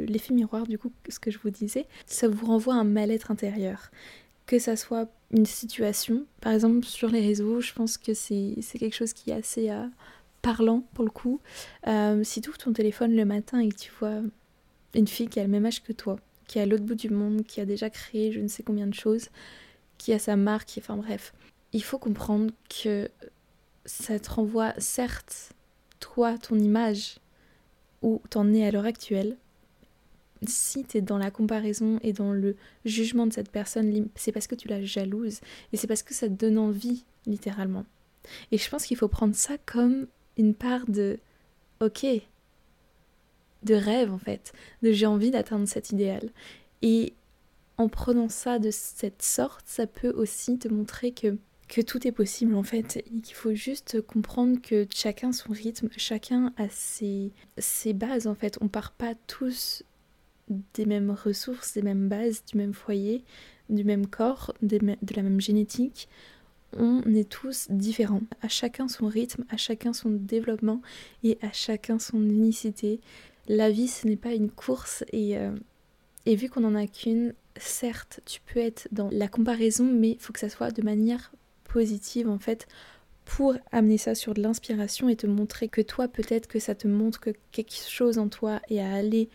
l'effet 0.06 0.32
miroir, 0.32 0.66
du 0.66 0.78
coup, 0.78 0.92
ce 1.08 1.18
que 1.18 1.30
je 1.30 1.38
vous 1.38 1.50
disais, 1.50 1.86
ça 2.06 2.28
vous 2.28 2.46
renvoie 2.46 2.74
à 2.74 2.78
un 2.78 2.84
mal-être 2.84 3.30
intérieur. 3.30 3.90
Que 4.46 4.58
ça 4.58 4.76
soit 4.76 5.10
une 5.32 5.46
situation, 5.46 6.24
par 6.40 6.52
exemple 6.52 6.84
sur 6.84 7.08
les 7.08 7.20
réseaux, 7.20 7.60
je 7.60 7.72
pense 7.72 7.98
que 7.98 8.14
c'est 8.14 8.56
quelque 8.78 8.96
chose 8.96 9.12
qui 9.12 9.30
est 9.30 9.34
assez 9.34 9.70
euh, 9.70 9.86
parlant 10.42 10.82
pour 10.94 11.04
le 11.04 11.10
coup. 11.10 11.40
Euh, 11.86 12.24
si 12.24 12.40
tu 12.40 12.48
ouvres 12.48 12.58
ton 12.58 12.72
téléphone 12.72 13.14
le 13.14 13.24
matin 13.24 13.60
et 13.60 13.68
que 13.68 13.76
tu 13.76 13.92
vois 13.98 14.20
une 14.94 15.06
fille 15.06 15.28
qui 15.28 15.38
a 15.38 15.44
le 15.44 15.48
même 15.48 15.66
âge 15.66 15.82
que 15.82 15.92
toi, 15.92 16.16
qui 16.46 16.58
est 16.58 16.62
à 16.62 16.66
l'autre 16.66 16.84
bout 16.84 16.94
du 16.94 17.10
monde, 17.10 17.44
qui 17.44 17.60
a 17.60 17.64
déjà 17.64 17.90
créé 17.90 18.32
je 18.32 18.40
ne 18.40 18.48
sais 18.48 18.62
combien 18.62 18.86
de 18.86 18.94
choses, 18.94 19.28
qui 19.98 20.12
a 20.12 20.18
sa 20.18 20.36
marque, 20.36 20.74
enfin 20.78 20.96
bref. 20.96 21.32
Il 21.72 21.84
faut 21.84 21.98
comprendre 21.98 22.50
que 22.82 23.08
ça 23.84 24.18
te 24.18 24.30
renvoie 24.30 24.74
certes, 24.78 25.52
toi, 26.00 26.36
ton 26.38 26.58
image, 26.58 27.18
où 28.02 28.20
t'en 28.30 28.52
es 28.52 28.66
à 28.66 28.70
l'heure 28.70 28.86
actuelle. 28.86 29.36
Si 30.46 30.84
t'es 30.84 31.00
dans 31.00 31.18
la 31.18 31.30
comparaison 31.30 31.98
et 32.02 32.12
dans 32.12 32.32
le 32.32 32.56
jugement 32.84 33.26
de 33.26 33.32
cette 33.32 33.50
personne, 33.50 34.08
c'est 34.14 34.32
parce 34.32 34.46
que 34.46 34.54
tu 34.54 34.68
la 34.68 34.82
jalouses 34.82 35.40
et 35.72 35.76
c'est 35.76 35.86
parce 35.86 36.02
que 36.02 36.14
ça 36.14 36.28
te 36.28 36.34
donne 36.34 36.58
envie, 36.58 37.04
littéralement. 37.26 37.84
Et 38.52 38.58
je 38.58 38.68
pense 38.68 38.86
qu'il 38.86 38.96
faut 38.96 39.08
prendre 39.08 39.34
ça 39.34 39.58
comme 39.66 40.06
une 40.36 40.54
part 40.54 40.86
de 40.86 41.18
ok, 41.80 42.06
de 43.62 43.74
rêve 43.74 44.12
en 44.12 44.18
fait, 44.18 44.52
de 44.82 44.92
j'ai 44.92 45.06
envie 45.06 45.30
d'atteindre 45.30 45.68
cet 45.68 45.90
idéal. 45.90 46.30
Et 46.82 47.14
en 47.78 47.88
prenant 47.88 48.28
ça 48.28 48.58
de 48.58 48.70
cette 48.70 49.22
sorte, 49.22 49.64
ça 49.66 49.86
peut 49.86 50.10
aussi 50.10 50.58
te 50.58 50.68
montrer 50.68 51.12
que, 51.12 51.36
que 51.68 51.80
tout 51.80 52.06
est 52.06 52.12
possible 52.12 52.54
en 52.54 52.62
fait, 52.62 52.98
et 52.98 53.20
qu'il 53.20 53.34
faut 53.34 53.54
juste 53.54 54.00
comprendre 54.02 54.60
que 54.60 54.86
chacun 54.92 55.32
son 55.32 55.52
rythme, 55.52 55.88
chacun 55.96 56.52
a 56.56 56.68
ses, 56.68 57.32
ses 57.58 57.92
bases 57.92 58.26
en 58.26 58.34
fait. 58.34 58.58
On 58.60 58.68
part 58.68 58.92
pas 58.92 59.14
tous 59.26 59.82
des 60.74 60.86
mêmes 60.86 61.10
ressources, 61.10 61.74
des 61.74 61.82
mêmes 61.82 62.08
bases, 62.08 62.44
du 62.44 62.56
même 62.56 62.74
foyer, 62.74 63.24
du 63.68 63.84
même 63.84 64.06
corps, 64.06 64.54
de 64.62 64.78
la 65.14 65.22
même 65.22 65.40
génétique. 65.40 66.08
On 66.76 67.02
est 67.14 67.28
tous 67.28 67.66
différents. 67.70 68.22
À 68.42 68.48
chacun 68.48 68.86
son 68.86 69.06
rythme, 69.06 69.44
à 69.48 69.56
chacun 69.56 69.92
son 69.92 70.10
développement 70.10 70.82
et 71.24 71.38
à 71.42 71.52
chacun 71.52 71.98
son 71.98 72.22
unicité 72.22 73.00
la 73.50 73.68
vie, 73.68 73.88
ce 73.88 74.06
n'est 74.06 74.16
pas 74.16 74.32
une 74.32 74.50
course 74.50 75.04
et, 75.12 75.36
euh, 75.36 75.50
vu 76.24 76.48
qu'on 76.48 76.60
n'en 76.60 76.76
a 76.76 76.86
qu'une, 76.86 77.34
certes, 77.56 78.20
tu 78.24 78.40
peux 78.40 78.60
être 78.60 78.86
dans 78.92 79.08
la 79.10 79.26
comparaison, 79.26 79.84
mais 79.84 80.10
il 80.10 80.18
faut 80.20 80.32
que 80.32 80.38
ça 80.38 80.48
soit 80.48 80.70
de 80.70 80.82
manière 80.82 81.32
positive 81.64 82.28
en 82.28 82.38
fait 82.38 82.68
pour 83.24 83.56
amener 83.72 83.98
ça 83.98 84.14
sur 84.14 84.34
de 84.34 84.40
l'inspiration 84.40 85.08
et 85.08 85.16
te 85.16 85.26
montrer 85.26 85.68
que 85.68 85.80
toi, 85.80 86.06
peut-être 86.06 86.46
que 86.46 86.60
ça 86.60 86.76
te 86.76 86.86
montre 86.86 87.18
que 87.18 87.30
quelque 87.50 87.74
chose 87.74 88.18
en 88.18 88.28
toi 88.28 88.60
est 88.68 88.80
à 88.80 88.92
aller 88.92 89.28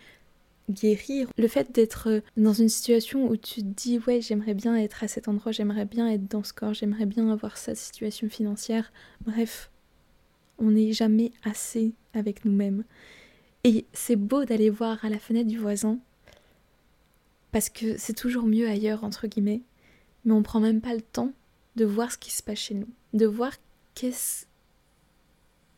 guérir. 0.70 1.28
Le 1.38 1.48
fait 1.48 1.72
d'être 1.72 2.22
dans 2.38 2.54
une 2.54 2.70
situation 2.70 3.28
où 3.28 3.38
tu 3.38 3.62
te 3.62 3.68
dis 3.68 4.00
ouais 4.00 4.22
j'aimerais 4.22 4.54
bien 4.54 4.76
être 4.76 5.04
à 5.04 5.08
cet 5.08 5.28
endroit, 5.28 5.52
j'aimerais 5.52 5.86
bien 5.86 6.10
être 6.10 6.30
dans 6.30 6.44
ce 6.44 6.54
corps, 6.54 6.74
j'aimerais 6.74 7.06
bien 7.06 7.30
avoir 7.30 7.58
cette 7.58 7.78
situation 7.78 8.30
financière, 8.30 8.92
bref, 9.22 9.70
on 10.58 10.72
n'est 10.72 10.94
jamais 10.94 11.32
assez 11.44 11.94
avec 12.14 12.46
nous-mêmes. 12.46 12.84
Et 13.64 13.86
c'est 13.94 14.16
beau 14.16 14.46
d'aller 14.46 14.70
voir 14.70 15.04
à 15.04 15.10
la 15.10 15.20
fenêtre 15.20 15.50
du 15.50 15.58
voisin, 15.58 16.00
parce 17.52 17.70
que 17.70 17.98
c'est 17.98 18.14
toujours 18.14 18.46
mieux 18.46 18.68
ailleurs, 18.68 19.04
entre 19.04 19.28
guillemets, 19.28 19.62
mais 20.24 20.34
on 20.34 20.44
prend 20.44 20.60
même 20.60 20.82
pas 20.82 20.94
le 20.94 21.02
temps 21.02 21.32
de 21.76 21.86
voir 21.86 22.12
ce 22.12 22.18
qui 22.18 22.32
se 22.32 22.44
passe 22.44 22.60
chez 22.60 22.76
nous, 22.76 22.90
de 23.14 23.26
voir 23.26 23.54
qu'est-ce 23.96 24.46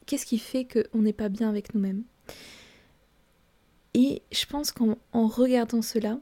qu'est-ce 0.05 0.25
qui 0.25 0.39
fait 0.39 0.65
qu'on 0.65 1.01
n'est 1.01 1.13
pas 1.13 1.29
bien 1.29 1.49
avec 1.49 1.73
nous-mêmes. 1.73 2.03
Et 3.97 4.21
je 4.31 4.45
pense 4.45 4.71
qu'en 4.71 4.95
regardant 5.11 5.81
cela, 5.81 6.19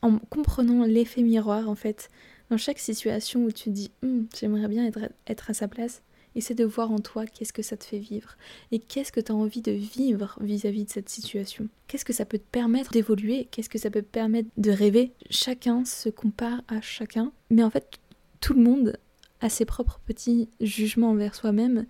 en 0.00 0.18
comprenant 0.18 0.86
l'effet 0.86 1.20
miroir 1.20 1.68
en 1.68 1.74
fait, 1.74 2.08
dans 2.48 2.56
chaque 2.56 2.78
situation 2.78 3.44
où 3.44 3.52
tu 3.52 3.68
dis 3.68 3.90
hum, 4.02 4.26
j'aimerais 4.34 4.68
bien 4.68 4.86
être, 4.86 5.10
être 5.26 5.50
à 5.50 5.54
sa 5.54 5.68
place, 5.68 6.00
essaie 6.34 6.54
de 6.54 6.64
voir 6.64 6.90
en 6.90 7.00
toi 7.00 7.26
qu'est-ce 7.26 7.52
que 7.52 7.60
ça 7.60 7.76
te 7.76 7.84
fait 7.84 7.98
vivre 7.98 8.38
et 8.72 8.78
qu'est-ce 8.78 9.12
que 9.12 9.20
tu 9.20 9.32
as 9.32 9.34
envie 9.34 9.60
de 9.60 9.70
vivre 9.70 10.38
vis-à-vis 10.40 10.86
de 10.86 10.90
cette 10.90 11.10
situation. 11.10 11.68
Qu'est-ce 11.88 12.06
que 12.06 12.14
ça 12.14 12.24
peut 12.24 12.38
te 12.38 12.50
permettre 12.50 12.92
d'évoluer, 12.92 13.48
qu'est-ce 13.50 13.68
que 13.68 13.78
ça 13.78 13.90
peut 13.90 14.02
te 14.02 14.06
permettre 14.06 14.48
de 14.56 14.70
rêver? 14.70 15.12
Chacun 15.28 15.84
se 15.84 16.08
compare 16.08 16.62
à 16.68 16.80
chacun, 16.80 17.32
mais 17.50 17.62
en 17.62 17.70
fait 17.70 18.00
tout 18.40 18.54
le 18.54 18.62
monde 18.62 18.96
a 19.42 19.50
ses 19.50 19.66
propres 19.66 20.00
petits 20.06 20.48
jugements 20.58 21.10
envers 21.10 21.34
soi-même 21.34 21.84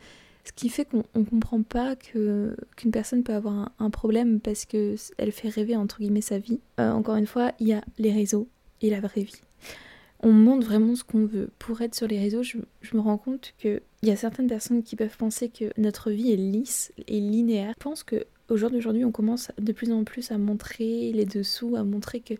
ce 0.44 0.52
qui 0.52 0.68
fait 0.68 0.84
qu'on 0.84 1.04
ne 1.14 1.24
comprend 1.24 1.62
pas 1.62 1.96
qu'une 1.96 2.90
personne 2.92 3.22
peut 3.22 3.32
avoir 3.32 3.72
un, 3.78 3.90
problème 3.90 4.40
parce 4.40 4.66
qu'elle 4.66 5.32
fait 5.32 5.48
rêver 5.48 5.76
entre 5.76 5.98
guillemets 5.98 6.20
sa 6.20 6.38
vie. 6.38 6.60
Euh, 6.80 6.90
encore 6.90 7.16
une 7.16 7.26
fois, 7.26 7.52
il 7.60 7.68
y 7.68 7.72
a 7.72 7.82
les 7.98 8.12
réseaux 8.12 8.48
et 8.82 8.90
la 8.90 9.00
vraie 9.00 9.22
vie. 9.22 9.40
On 10.20 10.32
montre 10.32 10.66
vraiment 10.66 10.96
ce 10.96 11.04
qu'on 11.04 11.24
veut. 11.24 11.50
Pour 11.58 11.80
être 11.80 11.94
sur 11.94 12.06
les 12.06 12.18
réseaux, 12.18 12.42
je, 12.42 12.58
me 12.92 13.00
rends 13.00 13.18
compte 13.18 13.54
qu'il 13.58 13.80
y 14.02 14.10
a 14.10 14.16
certaines 14.16 14.46
personnes 14.46 14.82
qui 14.82 14.96
peuvent 14.96 15.16
penser 15.16 15.48
que 15.48 15.70
notre 15.78 16.10
vie 16.10 16.32
est 16.32 16.36
lisse 16.36 16.92
et 17.08 17.20
linéaire. 17.20 17.72
Je 17.78 17.82
pense 17.82 18.02
que 18.04 18.26
d'aujourd'hui, 18.48 19.04
on 19.04 19.12
commence 19.12 19.50
de 19.58 19.72
plus 19.72 19.92
en 19.92 20.04
plus 20.04 20.30
à 20.30 20.38
montrer 20.38 21.12
les 21.12 21.24
dessous, 21.24 21.76
à 21.76 21.84
montrer 21.84 22.20
que 22.20 22.34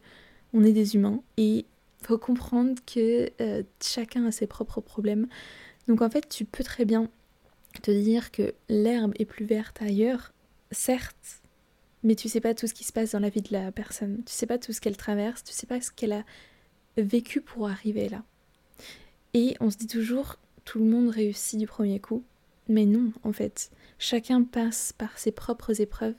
on 0.53 0.63
est 0.63 0.73
des 0.73 0.95
humains 0.95 1.21
et 1.37 1.65
faut 2.03 2.19
comprendre 2.19 2.75
que 2.87 3.31
euh, 3.41 3.63
chacun 3.83 4.27
a 4.27 4.31
ses 4.31 4.47
propres 4.47 4.81
problèmes. 4.81 5.27
Donc 5.89 6.01
en 6.03 6.11
fait, 6.11 6.29
tu 6.29 6.45
peux 6.45 6.65
très 6.65 6.85
bien 6.85 7.09
te 7.81 7.91
dire 7.91 8.31
que 8.31 8.55
l'herbe 8.69 9.13
est 9.19 9.25
plus 9.25 9.45
verte 9.45 9.81
ailleurs, 9.83 10.33
certes, 10.71 11.43
mais 12.03 12.15
tu 12.15 12.29
sais 12.29 12.41
pas 12.41 12.55
tout 12.55 12.67
ce 12.67 12.75
qui 12.75 12.85
se 12.85 12.93
passe 12.93 13.13
dans 13.13 13.21
la 13.21 13.31
vie 13.31 13.43
de 13.43 13.53
la 13.53 13.73
personne, 13.73 14.23
tu 14.25 14.33
sais 14.33 14.47
pas 14.47 14.59
tout 14.59 14.73
ce 14.73 14.81
qu'elle 14.81 14.97
traverse, 14.97 15.43
tu 15.43 15.53
sais 15.53 15.67
pas 15.67 15.81
ce 15.81 15.91
qu'elle 15.91 16.13
a 16.13 16.25
vécu 16.97 17.41
pour 17.41 17.69
arriver 17.69 18.09
là. 18.09 18.23
Et 19.33 19.57
on 19.61 19.71
se 19.71 19.77
dit 19.77 19.87
toujours 19.87 20.37
tout 20.65 20.79
le 20.79 20.85
monde 20.85 21.09
réussit 21.09 21.59
du 21.59 21.67
premier 21.67 22.01
coup, 22.01 22.25
mais 22.69 22.87
non, 22.87 23.13
en 23.23 23.33
fait, 23.33 23.71
chacun 23.99 24.43
passe 24.43 24.93
par 24.97 25.19
ses 25.19 25.33
propres 25.33 25.81
épreuves. 25.81 26.17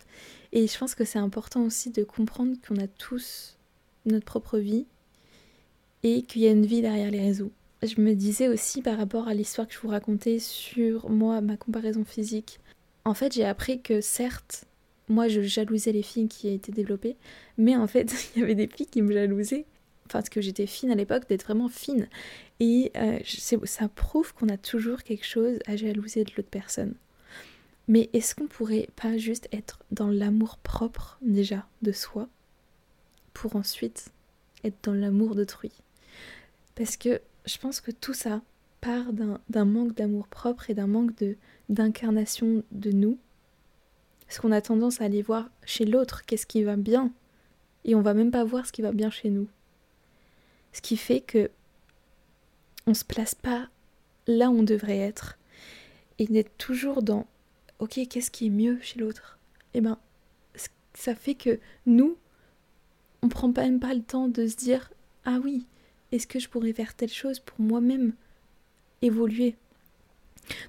Et 0.51 0.67
je 0.67 0.77
pense 0.77 0.95
que 0.95 1.05
c'est 1.05 1.19
important 1.19 1.63
aussi 1.63 1.89
de 1.89 2.03
comprendre 2.03 2.55
qu'on 2.65 2.77
a 2.77 2.87
tous 2.87 3.57
notre 4.05 4.25
propre 4.25 4.59
vie 4.59 4.85
et 6.03 6.21
qu'il 6.21 6.43
y 6.43 6.47
a 6.47 6.51
une 6.51 6.65
vie 6.65 6.81
derrière 6.81 7.09
les 7.09 7.21
réseaux 7.21 7.51
je 7.85 8.01
me 8.01 8.13
disais 8.13 8.47
aussi 8.47 8.81
par 8.81 8.97
rapport 8.97 9.27
à 9.27 9.33
l'histoire 9.33 9.67
que 9.67 9.73
je 9.73 9.79
vous 9.79 9.89
racontais 9.89 10.39
sur 10.39 11.09
moi, 11.09 11.41
ma 11.41 11.57
comparaison 11.57 12.03
physique. 12.03 12.59
En 13.05 13.13
fait, 13.13 13.33
j'ai 13.33 13.45
appris 13.45 13.81
que 13.81 14.01
certes, 14.01 14.65
moi 15.07 15.27
je 15.27 15.41
jalousais 15.41 15.91
les 15.91 16.01
filles 16.01 16.27
qui 16.27 16.49
étaient 16.49 16.71
développées, 16.71 17.15
mais 17.57 17.75
en 17.75 17.87
fait, 17.87 18.13
il 18.35 18.41
y 18.41 18.43
avait 18.43 18.55
des 18.55 18.67
filles 18.67 18.87
qui 18.87 19.01
me 19.01 19.13
jalousaient. 19.13 19.65
Parce 20.09 20.29
que 20.29 20.39
j'étais 20.39 20.67
fine 20.67 20.91
à 20.91 20.95
l'époque, 20.95 21.27
d'être 21.27 21.45
vraiment 21.45 21.67
fine. 21.67 22.07
Et 22.59 22.91
euh, 22.95 23.17
ça 23.63 23.87
prouve 23.87 24.35
qu'on 24.35 24.49
a 24.49 24.57
toujours 24.57 25.01
quelque 25.01 25.25
chose 25.25 25.57
à 25.65 25.75
jalouser 25.75 26.23
de 26.23 26.31
l'autre 26.37 26.49
personne. 26.49 26.93
Mais 27.87 28.09
est-ce 28.13 28.35
qu'on 28.35 28.47
pourrait 28.47 28.87
pas 28.95 29.17
juste 29.17 29.47
être 29.51 29.79
dans 29.91 30.09
l'amour 30.09 30.57
propre 30.57 31.17
déjà 31.21 31.67
de 31.81 31.91
soi 31.91 32.27
pour 33.33 33.55
ensuite 33.55 34.09
être 34.63 34.77
dans 34.83 34.93
l'amour 34.93 35.35
d'autrui? 35.35 35.71
Parce 36.75 36.97
que 36.97 37.21
je 37.45 37.57
pense 37.57 37.81
que 37.81 37.91
tout 37.91 38.13
ça 38.13 38.41
part 38.81 39.13
d'un 39.13 39.65
manque 39.65 39.95
d'amour 39.95 40.27
propre 40.27 40.69
et 40.69 40.73
d'un 40.73 40.87
manque 40.87 41.11
d'incarnation 41.69 42.63
de 42.71 42.91
nous. 42.91 43.17
Parce 44.25 44.39
qu'on 44.39 44.51
a 44.51 44.61
tendance 44.61 45.01
à 45.01 45.05
aller 45.05 45.21
voir 45.21 45.49
chez 45.65 45.85
l'autre 45.85 46.23
qu'est-ce 46.25 46.45
qui 46.45 46.63
va 46.63 46.75
bien 46.75 47.11
et 47.83 47.95
on 47.95 48.01
va 48.01 48.13
même 48.13 48.31
pas 48.31 48.43
voir 48.43 48.65
ce 48.65 48.71
qui 48.71 48.81
va 48.81 48.91
bien 48.91 49.09
chez 49.09 49.29
nous. 49.29 49.47
Ce 50.73 50.81
qui 50.81 50.97
fait 50.97 51.21
que 51.21 51.49
on 52.87 52.93
se 52.93 53.05
place 53.05 53.35
pas 53.35 53.69
là 54.27 54.49
où 54.49 54.59
on 54.59 54.63
devrait 54.63 54.97
être 54.97 55.37
et 56.19 56.25
d'être 56.25 56.55
toujours 56.57 57.01
dans 57.01 57.27
OK, 57.79 57.99
qu'est-ce 58.09 58.31
qui 58.31 58.47
est 58.47 58.51
mieux 58.51 58.79
chez 58.81 58.99
l'autre? 58.99 59.37
Eh 59.73 59.81
ben 59.81 59.97
ça 60.93 61.13
fait 61.13 61.35
que 61.35 61.59
nous 61.85 62.17
on 63.21 63.29
prend 63.29 63.51
pas 63.51 63.63
même 63.63 63.79
pas 63.79 63.93
le 63.93 64.03
temps 64.03 64.27
de 64.27 64.47
se 64.47 64.55
dire 64.55 64.91
ah 65.25 65.39
oui, 65.43 65.65
est-ce 66.15 66.27
que 66.27 66.39
je 66.39 66.49
pourrais 66.49 66.73
faire 66.73 66.95
telle 66.95 67.11
chose 67.11 67.39
pour 67.39 67.59
moi-même 67.59 68.13
évoluer? 69.01 69.55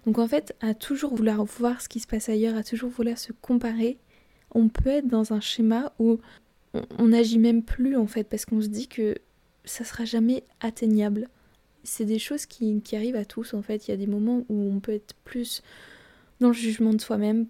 Donc 0.06 0.18
en 0.18 0.26
fait, 0.26 0.54
à 0.60 0.74
toujours 0.74 1.14
vouloir 1.14 1.44
voir 1.44 1.80
ce 1.80 1.88
qui 1.88 2.00
se 2.00 2.06
passe 2.06 2.28
ailleurs, 2.28 2.56
à 2.56 2.62
toujours 2.62 2.90
vouloir 2.90 3.18
se 3.18 3.32
comparer, 3.32 3.98
on 4.52 4.68
peut 4.68 4.90
être 4.90 5.08
dans 5.08 5.32
un 5.32 5.40
schéma 5.40 5.92
où 5.98 6.18
on 6.98 7.08
n'agit 7.08 7.38
même 7.38 7.62
plus 7.62 7.96
en 7.96 8.06
fait 8.06 8.24
parce 8.24 8.44
qu'on 8.44 8.60
se 8.60 8.68
dit 8.68 8.88
que 8.88 9.16
ça 9.64 9.84
sera 9.84 10.04
jamais 10.04 10.44
atteignable. 10.60 11.28
C'est 11.84 12.04
des 12.04 12.18
choses 12.18 12.46
qui, 12.46 12.80
qui, 12.80 12.96
arrivent 12.96 13.16
à 13.16 13.24
tous 13.24 13.54
en 13.54 13.62
fait. 13.62 13.86
Il 13.86 13.90
y 13.92 13.94
a 13.94 13.96
des 13.96 14.06
moments 14.06 14.44
où 14.48 14.72
on 14.72 14.80
peut 14.80 14.92
être 14.92 15.14
plus 15.24 15.62
dans 16.40 16.48
le 16.48 16.54
jugement 16.54 16.92
de 16.92 17.00
soi-même 17.00 17.46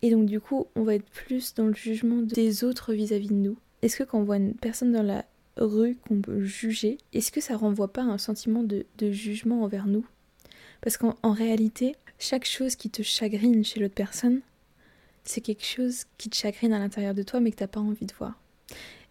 et 0.00 0.10
donc 0.10 0.26
du 0.26 0.40
coup 0.40 0.66
on 0.74 0.82
va 0.82 0.94
être 0.94 1.08
plus 1.10 1.54
dans 1.54 1.66
le 1.66 1.74
jugement 1.74 2.22
des 2.22 2.64
autres 2.64 2.92
vis-à-vis 2.92 3.28
de 3.28 3.34
nous. 3.34 3.56
Est-ce 3.82 3.96
que 3.96 4.04
quand 4.04 4.20
on 4.20 4.24
voit 4.24 4.36
une 4.36 4.54
personne 4.54 4.92
dans 4.92 5.02
la 5.02 5.24
rue 5.56 5.96
qu'on 5.96 6.20
peut 6.20 6.42
juger, 6.42 6.98
est-ce 7.12 7.32
que 7.32 7.40
ça 7.40 7.56
renvoie 7.56 7.92
pas 7.92 8.02
à 8.02 8.06
un 8.06 8.18
sentiment 8.18 8.62
de, 8.62 8.84
jugement 9.10 9.62
envers 9.62 9.86
nous? 9.86 10.06
Parce 10.80 10.96
qu'en 10.96 11.14
réalité, 11.22 11.94
chaque 12.18 12.44
chose 12.44 12.76
qui 12.76 12.90
te 12.90 13.02
chagrine 13.02 13.64
chez 13.64 13.80
l'autre 13.80 13.94
personne, 13.94 14.40
c'est 15.24 15.40
quelque 15.40 15.64
chose 15.64 16.04
qui 16.18 16.28
te 16.30 16.36
chagrine 16.36 16.72
à 16.72 16.78
l'intérieur 16.78 17.14
de 17.14 17.22
toi 17.22 17.40
mais 17.40 17.52
que 17.52 17.56
t'as 17.56 17.68
pas 17.68 17.80
envie 17.80 18.06
de 18.06 18.14
voir. 18.14 18.40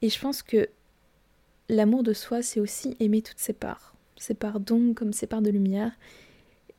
Et 0.02 0.10
je 0.10 0.20
pense 0.20 0.42
que 0.42 0.68
l'amour 1.70 2.04
de 2.04 2.14
soi, 2.14 2.42
c'est 2.42 2.60
aussi 2.60 2.98
aimer 3.00 3.22
toutes 3.22 3.40
ses 3.40 3.54
parts. 3.54 3.96
Ses 4.18 4.34
parts 4.34 4.60
d'ombre 4.60 4.94
comme 4.94 5.14
ses 5.14 5.28
parts 5.28 5.42
de 5.42 5.50
lumière. 5.50 5.92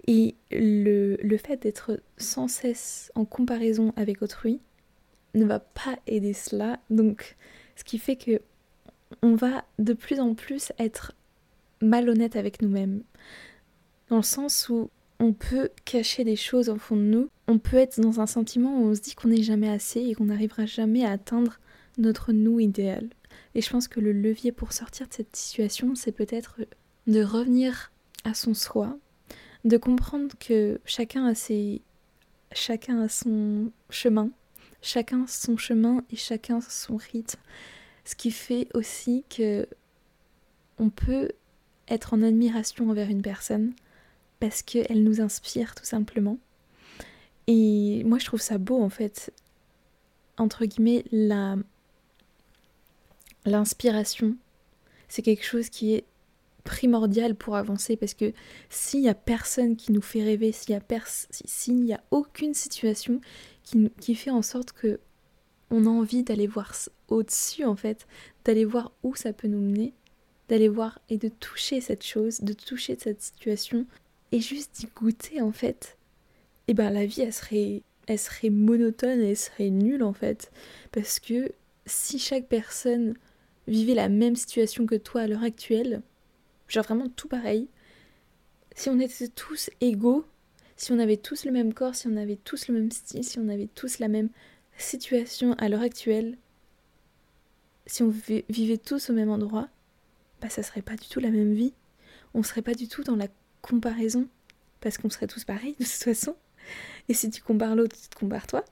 Et 0.07 0.35
le, 0.51 1.17
le 1.23 1.37
fait 1.37 1.63
d'être 1.63 2.01
sans 2.19 2.49
cesse 2.49 3.13
en 3.15 3.25
comparaison 3.25 3.93
avec 3.97 4.21
autrui 4.21 4.61
ne 5.35 5.45
va 5.45 5.61
pas 5.61 5.99
aider 6.07 6.33
cela. 6.33 6.81
Donc, 6.91 7.37
ce 7.77 7.85
qui 7.85 7.99
fait 7.99 8.17
que 8.17 8.41
on 9.23 9.35
va 9.35 9.65
de 9.79 9.93
plus 9.93 10.21
en 10.21 10.35
plus 10.35 10.73
être 10.79 11.13
malhonnête 11.81 12.37
avec 12.37 12.63
nous-mêmes. 12.63 13.03
Dans 14.09 14.17
le 14.17 14.23
sens 14.23 14.69
où 14.69 14.91
on 15.19 15.33
peut 15.33 15.71
cacher 15.85 16.25
des 16.25 16.37
choses 16.37 16.69
au 16.69 16.77
fond 16.77 16.97
de 16.97 17.03
nous, 17.03 17.29
on 17.49 17.59
peut 17.59 17.77
être 17.77 18.01
dans 18.01 18.21
un 18.21 18.27
sentiment 18.27 18.79
où 18.79 18.87
on 18.87 18.95
se 18.95 19.01
dit 19.01 19.15
qu'on 19.15 19.29
n'est 19.29 19.43
jamais 19.43 19.69
assez 19.69 20.01
et 20.01 20.15
qu'on 20.15 20.27
n'arrivera 20.27 20.67
jamais 20.67 21.05
à 21.05 21.13
atteindre 21.13 21.59
notre 21.99 22.33
nous 22.33 22.61
idéal. 22.61 23.09
Et 23.55 23.61
je 23.61 23.71
pense 23.71 23.89
que 23.89 24.01
le 24.01 24.13
levier 24.13 24.53
pour 24.53 24.73
sortir 24.73 25.09
de 25.09 25.13
cette 25.13 25.37
situation, 25.37 25.95
c'est 25.95 26.13
peut-être 26.13 26.61
de 27.07 27.23
revenir 27.23 27.93
à 28.25 28.35
son 28.35 28.55
soi, 28.55 28.99
de 29.65 29.77
comprendre 29.77 30.35
que 30.39 30.81
chacun 30.85 31.27
a 31.27 31.35
ses 31.35 31.83
chacun 32.55 33.01
a 33.01 33.09
son 33.09 33.71
chemin, 33.91 34.31
chacun 34.83 35.27
son 35.27 35.57
chemin 35.57 36.05
et 36.11 36.17
chacun 36.17 36.61
son 36.61 36.97
rythme. 36.97 37.41
Ce 38.05 38.15
qui 38.15 38.31
fait 38.31 38.69
aussi 38.75 39.25
que 39.29 39.67
on 40.79 40.91
peut 40.91 41.31
être 41.89 42.15
en 42.15 42.23
admiration 42.23 42.91
envers 42.91 43.09
une 43.09 43.23
personne 43.23 43.73
parce 44.41 44.63
qu'elle 44.63 45.05
nous 45.05 45.21
inspire 45.21 45.75
tout 45.75 45.85
simplement. 45.85 46.39
Et 47.47 48.03
moi 48.05 48.19
je 48.19 48.27
trouve 48.27 48.41
ça 48.41 48.59
beau 48.59 48.83
en 48.83 48.89
fait, 48.89 49.33
entre 50.37 50.65
guillemets, 50.65 51.05
l'inspiration, 53.45 54.37
c'est 55.09 55.23
quelque 55.23 55.45
chose 55.45 55.69
qui 55.69 55.95
est 55.95 56.05
primordial 56.65 57.35
pour 57.35 57.57
avancer 57.57 57.97
parce 57.97 58.15
que 58.15 58.33
s'il 58.71 59.01
n'y 59.03 59.09
a 59.09 59.15
personne 59.15 59.77
qui 59.77 59.93
nous 59.93 60.03
fait 60.03 60.23
rêver, 60.23 60.53
s'il 60.53 60.75
n'y 60.75 60.81
a, 60.81 61.01
s'il 61.31 61.77
n'y 61.77 61.93
a 61.93 62.03
aucune 62.11 62.55
situation 62.55 63.21
qui, 63.65 63.91
qui 64.01 64.15
fait 64.15 64.31
en 64.31 64.43
sorte 64.43 64.73
que 64.73 65.01
on 65.71 65.87
a 65.87 65.89
envie 65.89 66.23
d'aller 66.23 66.47
voir 66.47 66.75
au-dessus 67.13 67.65
en 67.65 67.77
fait, 67.77 68.07
d'aller 68.45 68.65
voir 68.65 68.93
où 69.03 69.15
ça 69.15 69.33
peut 69.33 69.49
nous 69.49 69.61
mener, 69.61 69.93
d'aller 70.49 70.69
voir 70.69 70.99
et 71.09 71.19
de 71.19 71.29
toucher 71.29 71.81
cette 71.81 72.05
chose, 72.05 72.41
de 72.41 72.53
toucher 72.53 72.97
cette 72.99 73.23
situation 73.23 73.87
et 74.33 74.41
juste 74.41 74.77
d'y 74.77 74.87
goûter 74.87 75.41
en 75.41 75.53
fait. 75.53 75.97
Et 76.69 76.73
eh 76.73 76.75
ben 76.75 76.91
la 76.91 77.07
vie 77.07 77.23
elle 77.23 77.33
serait 77.33 77.83
elle 78.07 78.19
serait 78.19 78.51
monotone 78.51 79.21
elle 79.21 79.37
serait 79.37 79.71
nulle 79.71 80.03
en 80.03 80.13
fait 80.13 80.51
parce 80.93 81.19
que 81.19 81.53
si 81.87 82.19
chaque 82.19 82.47
personne 82.47 83.15
vivait 83.67 83.95
la 83.95 84.09
même 84.09 84.37
situation 84.37 84.87
que 84.87 84.95
toi 84.95 85.23
à 85.23 85.27
l'heure 85.27 85.43
actuelle, 85.43 86.03
genre 86.69 86.85
vraiment 86.85 87.09
tout 87.09 87.29
pareil, 87.29 87.69
si 88.75 88.89
on 88.89 88.99
était 89.01 89.29
tous 89.29 89.71
égaux, 89.81 90.25
si 90.77 90.93
on 90.93 90.99
avait 90.99 91.17
tous 91.17 91.45
le 91.45 91.53
même 91.53 91.75
corps, 91.75 91.95
si 91.95 92.07
on 92.09 92.17
avait 92.17 92.37
tous 92.37 92.69
le 92.69 92.75
même 92.75 92.91
style, 92.91 93.25
si 93.25 93.39
on 93.39 93.49
avait 93.49 93.69
tous 93.75 93.99
la 93.99 94.09
même 94.09 94.31
situation 94.79 95.53
à 95.55 95.69
l'heure 95.69 95.83
actuelle, 95.83 96.37
si 97.93 98.03
on 98.03 98.09
vivait 98.09 98.79
tous 98.79 99.11
au 99.11 99.13
même 99.13 99.29
endroit, 99.29 99.69
bah 100.41 100.49
ça 100.49 100.63
serait 100.63 100.81
pas 100.81 100.97
du 100.97 101.09
tout 101.09 101.21
la 101.21 101.31
même 101.31 101.53
vie. 101.53 101.75
On 102.33 102.43
serait 102.43 102.63
pas 102.63 102.73
du 102.73 102.89
tout 102.89 103.03
dans 103.03 103.17
la 103.17 103.29
comparaison, 103.61 104.29
parce 104.81 104.97
qu'on 104.97 105.11
serait 105.11 105.27
tous 105.27 105.45
pareils 105.45 105.77
de 105.79 105.85
toute 105.85 105.93
façon. 105.93 106.35
Et 107.11 107.15
si 107.15 107.29
tu 107.29 107.43
compares 107.43 107.77
l'autre, 107.77 107.95
tu 108.01 108.09
te 108.09 108.19
compares 108.19 108.47
toi. 108.47 108.65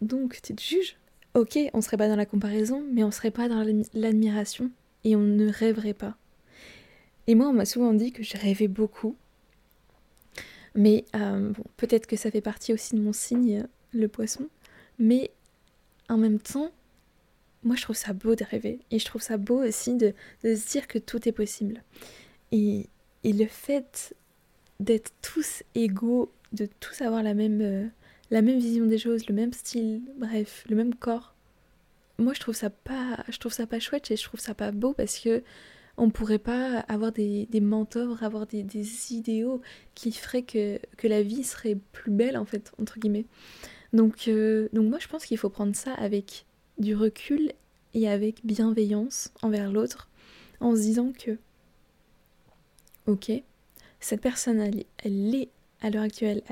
Donc 0.00 0.40
tu 0.40 0.54
te 0.54 0.62
juges. 0.62 0.96
Ok, 1.34 1.58
on 1.72 1.80
serait 1.80 1.96
pas 1.96 2.06
dans 2.06 2.14
la 2.14 2.24
comparaison, 2.24 2.84
mais 2.92 3.02
on 3.02 3.10
serait 3.10 3.32
pas 3.32 3.48
dans 3.48 3.66
l'admiration. 3.94 4.70
et 5.02 5.16
on 5.16 5.22
ne 5.22 5.50
rêverait 5.50 5.92
pas. 5.92 6.16
Et 7.26 7.34
moi, 7.34 7.48
on 7.48 7.52
m'a 7.52 7.64
souvent 7.64 7.92
dit 7.92 8.12
que 8.12 8.22
je 8.22 8.36
rêvais 8.36 8.68
beaucoup. 8.68 9.16
Mais 10.76 11.04
euh, 11.16 11.52
peut-être 11.76 12.06
que 12.06 12.14
ça 12.14 12.30
fait 12.30 12.40
partie 12.40 12.72
aussi 12.72 12.94
de 12.94 13.00
mon 13.00 13.12
signe, 13.12 13.66
le 13.92 14.06
poisson. 14.06 14.48
Mais 15.00 15.32
en 16.08 16.16
même 16.16 16.38
temps, 16.38 16.70
moi, 17.64 17.76
je 17.76 17.82
trouve 17.82 17.96
ça 17.96 18.12
beau 18.12 18.34
de 18.34 18.44
rêver. 18.44 18.80
Et 18.90 18.98
je 18.98 19.04
trouve 19.04 19.22
ça 19.22 19.36
beau 19.36 19.62
aussi 19.62 19.94
de, 19.96 20.14
se 20.42 20.70
dire 20.70 20.88
que 20.88 20.98
tout 20.98 21.28
est 21.28 21.32
possible. 21.32 21.82
Et, 22.50 22.88
le 23.24 23.46
fait 23.46 24.14
d'être 24.80 25.12
tous 25.22 25.62
égaux, 25.74 26.32
de 26.52 26.68
tous 26.80 27.02
avoir 27.02 27.22
la 27.22 27.34
même, 27.34 27.60
euh, 27.60 27.86
la 28.30 28.42
même 28.42 28.58
vision 28.58 28.86
des 28.86 28.98
choses, 28.98 29.28
le 29.28 29.34
même 29.34 29.52
style, 29.52 30.02
bref, 30.18 30.64
le 30.68 30.74
même 30.74 30.94
corps, 30.94 31.34
moi 32.18 32.32
je 32.34 32.40
trouve 32.40 32.54
ça 32.54 32.68
pas, 32.68 33.24
je 33.28 33.38
trouve 33.38 33.52
ça 33.52 33.66
pas 33.66 33.78
chouette 33.78 34.10
et 34.10 34.16
je 34.16 34.24
trouve 34.24 34.40
ça 34.40 34.54
pas 34.54 34.72
beau 34.72 34.92
parce 34.92 35.18
que 35.18 35.42
on 35.96 36.10
pourrait 36.10 36.38
pas 36.38 36.80
avoir 36.80 37.12
des, 37.12 37.46
mentors, 37.60 38.22
avoir 38.22 38.46
des, 38.46 39.12
idéaux 39.12 39.60
qui 39.94 40.10
feraient 40.10 40.42
que, 40.42 40.80
que 40.96 41.06
la 41.06 41.22
vie 41.22 41.44
serait 41.44 41.76
plus 41.92 42.10
belle 42.10 42.36
en 42.36 42.44
fait, 42.44 42.72
entre 42.80 42.98
guillemets. 42.98 43.26
Donc, 43.92 44.26
euh, 44.28 44.68
donc 44.72 44.88
moi 44.88 44.98
je 44.98 45.08
pense 45.08 45.24
qu'il 45.26 45.38
faut 45.38 45.50
prendre 45.50 45.76
ça 45.76 45.92
avec 45.94 46.46
du 46.78 46.94
recul 46.94 47.52
et 47.94 48.08
avec 48.08 48.44
bienveillance 48.44 49.30
envers 49.42 49.70
l'autre, 49.70 50.08
en 50.60 50.74
se 50.74 50.80
disant 50.80 51.12
que, 51.12 51.38
ok, 53.06 53.32
cette 54.00 54.20
personne, 54.20 54.60
elle, 54.60 55.34
est 55.34 55.48
à 55.80 55.90
l'heure 55.90 56.02
actuelle 56.02 56.42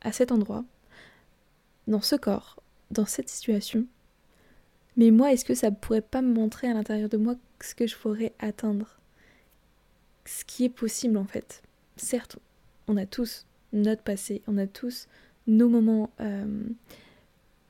à, 0.00 0.12
cet 0.12 0.32
endroit, 0.32 0.64
dans 1.86 2.00
ce 2.00 2.16
corps, 2.16 2.62
dans 2.90 3.06
cette 3.06 3.28
situation, 3.28 3.86
mais 4.96 5.10
moi, 5.12 5.32
est-ce 5.32 5.44
que 5.44 5.54
ça 5.54 5.70
pourrait 5.70 6.00
pas 6.00 6.22
me 6.22 6.32
montrer 6.32 6.68
à 6.68 6.74
l'intérieur 6.74 7.08
de 7.08 7.16
moi 7.16 7.36
ce 7.60 7.74
que 7.74 7.86
je 7.86 7.96
pourrais 7.96 8.32
atteindre? 8.40 8.98
Ce 10.24 10.44
qui 10.44 10.64
est 10.64 10.68
possible 10.68 11.16
en 11.16 11.24
fait. 11.24 11.62
Certes, 11.96 12.38
on 12.88 12.96
a 12.96 13.06
tous 13.06 13.46
notre 13.72 14.02
passé, 14.02 14.42
on 14.48 14.58
a 14.58 14.66
tous 14.66 15.06
nos 15.46 15.68
moments, 15.68 16.10
euh, 16.20 16.64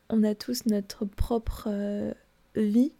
on 0.08 0.22
a 0.24 0.34
tous 0.34 0.66
notre 0.66 1.04
propre 1.04 1.68
euh, 1.68 2.12
vie 2.56 2.92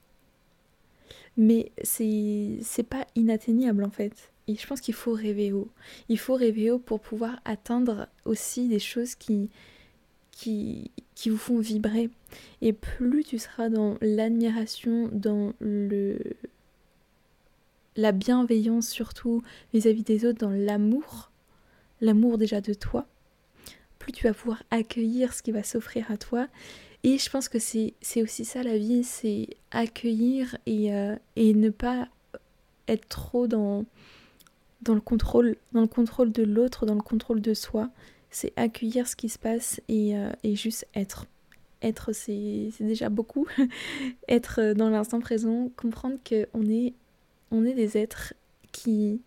mais 1.38 1.71
c'est 1.85 2.87
pas 2.91 3.07
inatteignable 3.15 3.85
en 3.85 3.91
fait. 3.91 4.33
Et 4.49 4.57
je 4.57 4.67
pense 4.67 4.81
qu'il 4.81 4.95
faut 4.95 5.12
rêver 5.12 5.53
haut. 5.53 5.71
Il 6.09 6.19
faut 6.19 6.35
rêver 6.35 6.71
haut 6.71 6.81
pour 6.81 7.00
pouvoir 7.00 7.41
atteindre 7.45 8.09
aussi 8.25 8.67
des 8.67 8.81
choses 8.81 9.15
qui, 9.15 9.49
qui, 10.33 10.91
qui 11.15 11.31
vous 11.31 11.37
font 11.38 11.61
vibrer. 11.61 12.11
Et 12.61 12.73
plus 12.73 13.23
tu 13.23 13.38
seras 13.38 13.69
dans 13.69 13.97
l'admiration, 14.00 15.09
dans 15.12 15.55
le 15.61 16.19
la 17.95 18.12
bienveillance 18.12 18.88
surtout 18.88 19.43
vis-à-vis 19.73 20.05
des 20.05 20.25
autres, 20.25 20.38
dans 20.38 20.50
l'amour, 20.50 21.33
l'amour 22.00 22.38
déjà 22.38 22.61
de 22.61 22.73
toi, 22.73 23.07
plus 23.99 24.12
tu 24.12 24.25
vas 24.25 24.35
pouvoir 24.35 24.62
accueillir 24.71 25.35
ce 25.35 25.43
qui 25.43 25.50
va 25.50 25.65
s'offrir 25.65 26.09
à 26.11 26.17
toi 26.17 26.47
et 27.05 27.19
je 27.19 27.31
pense 27.31 27.49
que 27.49 27.59
c'est 27.59 27.95
aussi 28.17 28.45
ça 28.45 28.62
la 28.62 28.76
vie, 28.76 29.05
c'est 29.05 29.49
accueillir 29.71 30.57
et, 30.67 30.93
euh, 30.93 31.17
et, 31.37 31.55
ne 31.55 31.71
pas 31.71 32.09
être 32.88 33.09
trop 33.09 33.47
dans, 33.47 33.85
dans 34.83 34.95
le 34.95 35.00
contrôle, 35.00 35.57
dans 35.73 35.81
le 35.81 35.87
contrôle 35.87 36.33
de 36.33 36.43
l'autre, 36.43 36.87
dans 36.87 36.95
le 36.95 37.02
contrôle 37.02 37.40
de 37.40 37.55
soi. 37.55 37.90
C'est 38.31 38.52
accueillir 38.57 39.07
ce 39.07 39.17
qui 39.17 39.28
se 39.28 39.38
passe 39.38 39.81
et, 39.88 40.17
euh, 40.17 40.31
et 40.43 40.57
juste 40.57 40.87
être. 40.95 41.26
Être, 41.81 42.12
c'est 42.12 42.71
déjà 42.81 43.09
beaucoup. 43.09 43.47
être 44.28 44.73
dans 44.73 44.90
l'instant 44.90 45.21
présent, 45.21 45.71
comprendre 45.76 46.19
qu'on 46.28 46.69
est, 46.69 46.95
on 47.52 47.65
est 47.65 47.75
des 47.75 47.97
êtres 47.97 48.34
qui, 48.73 49.21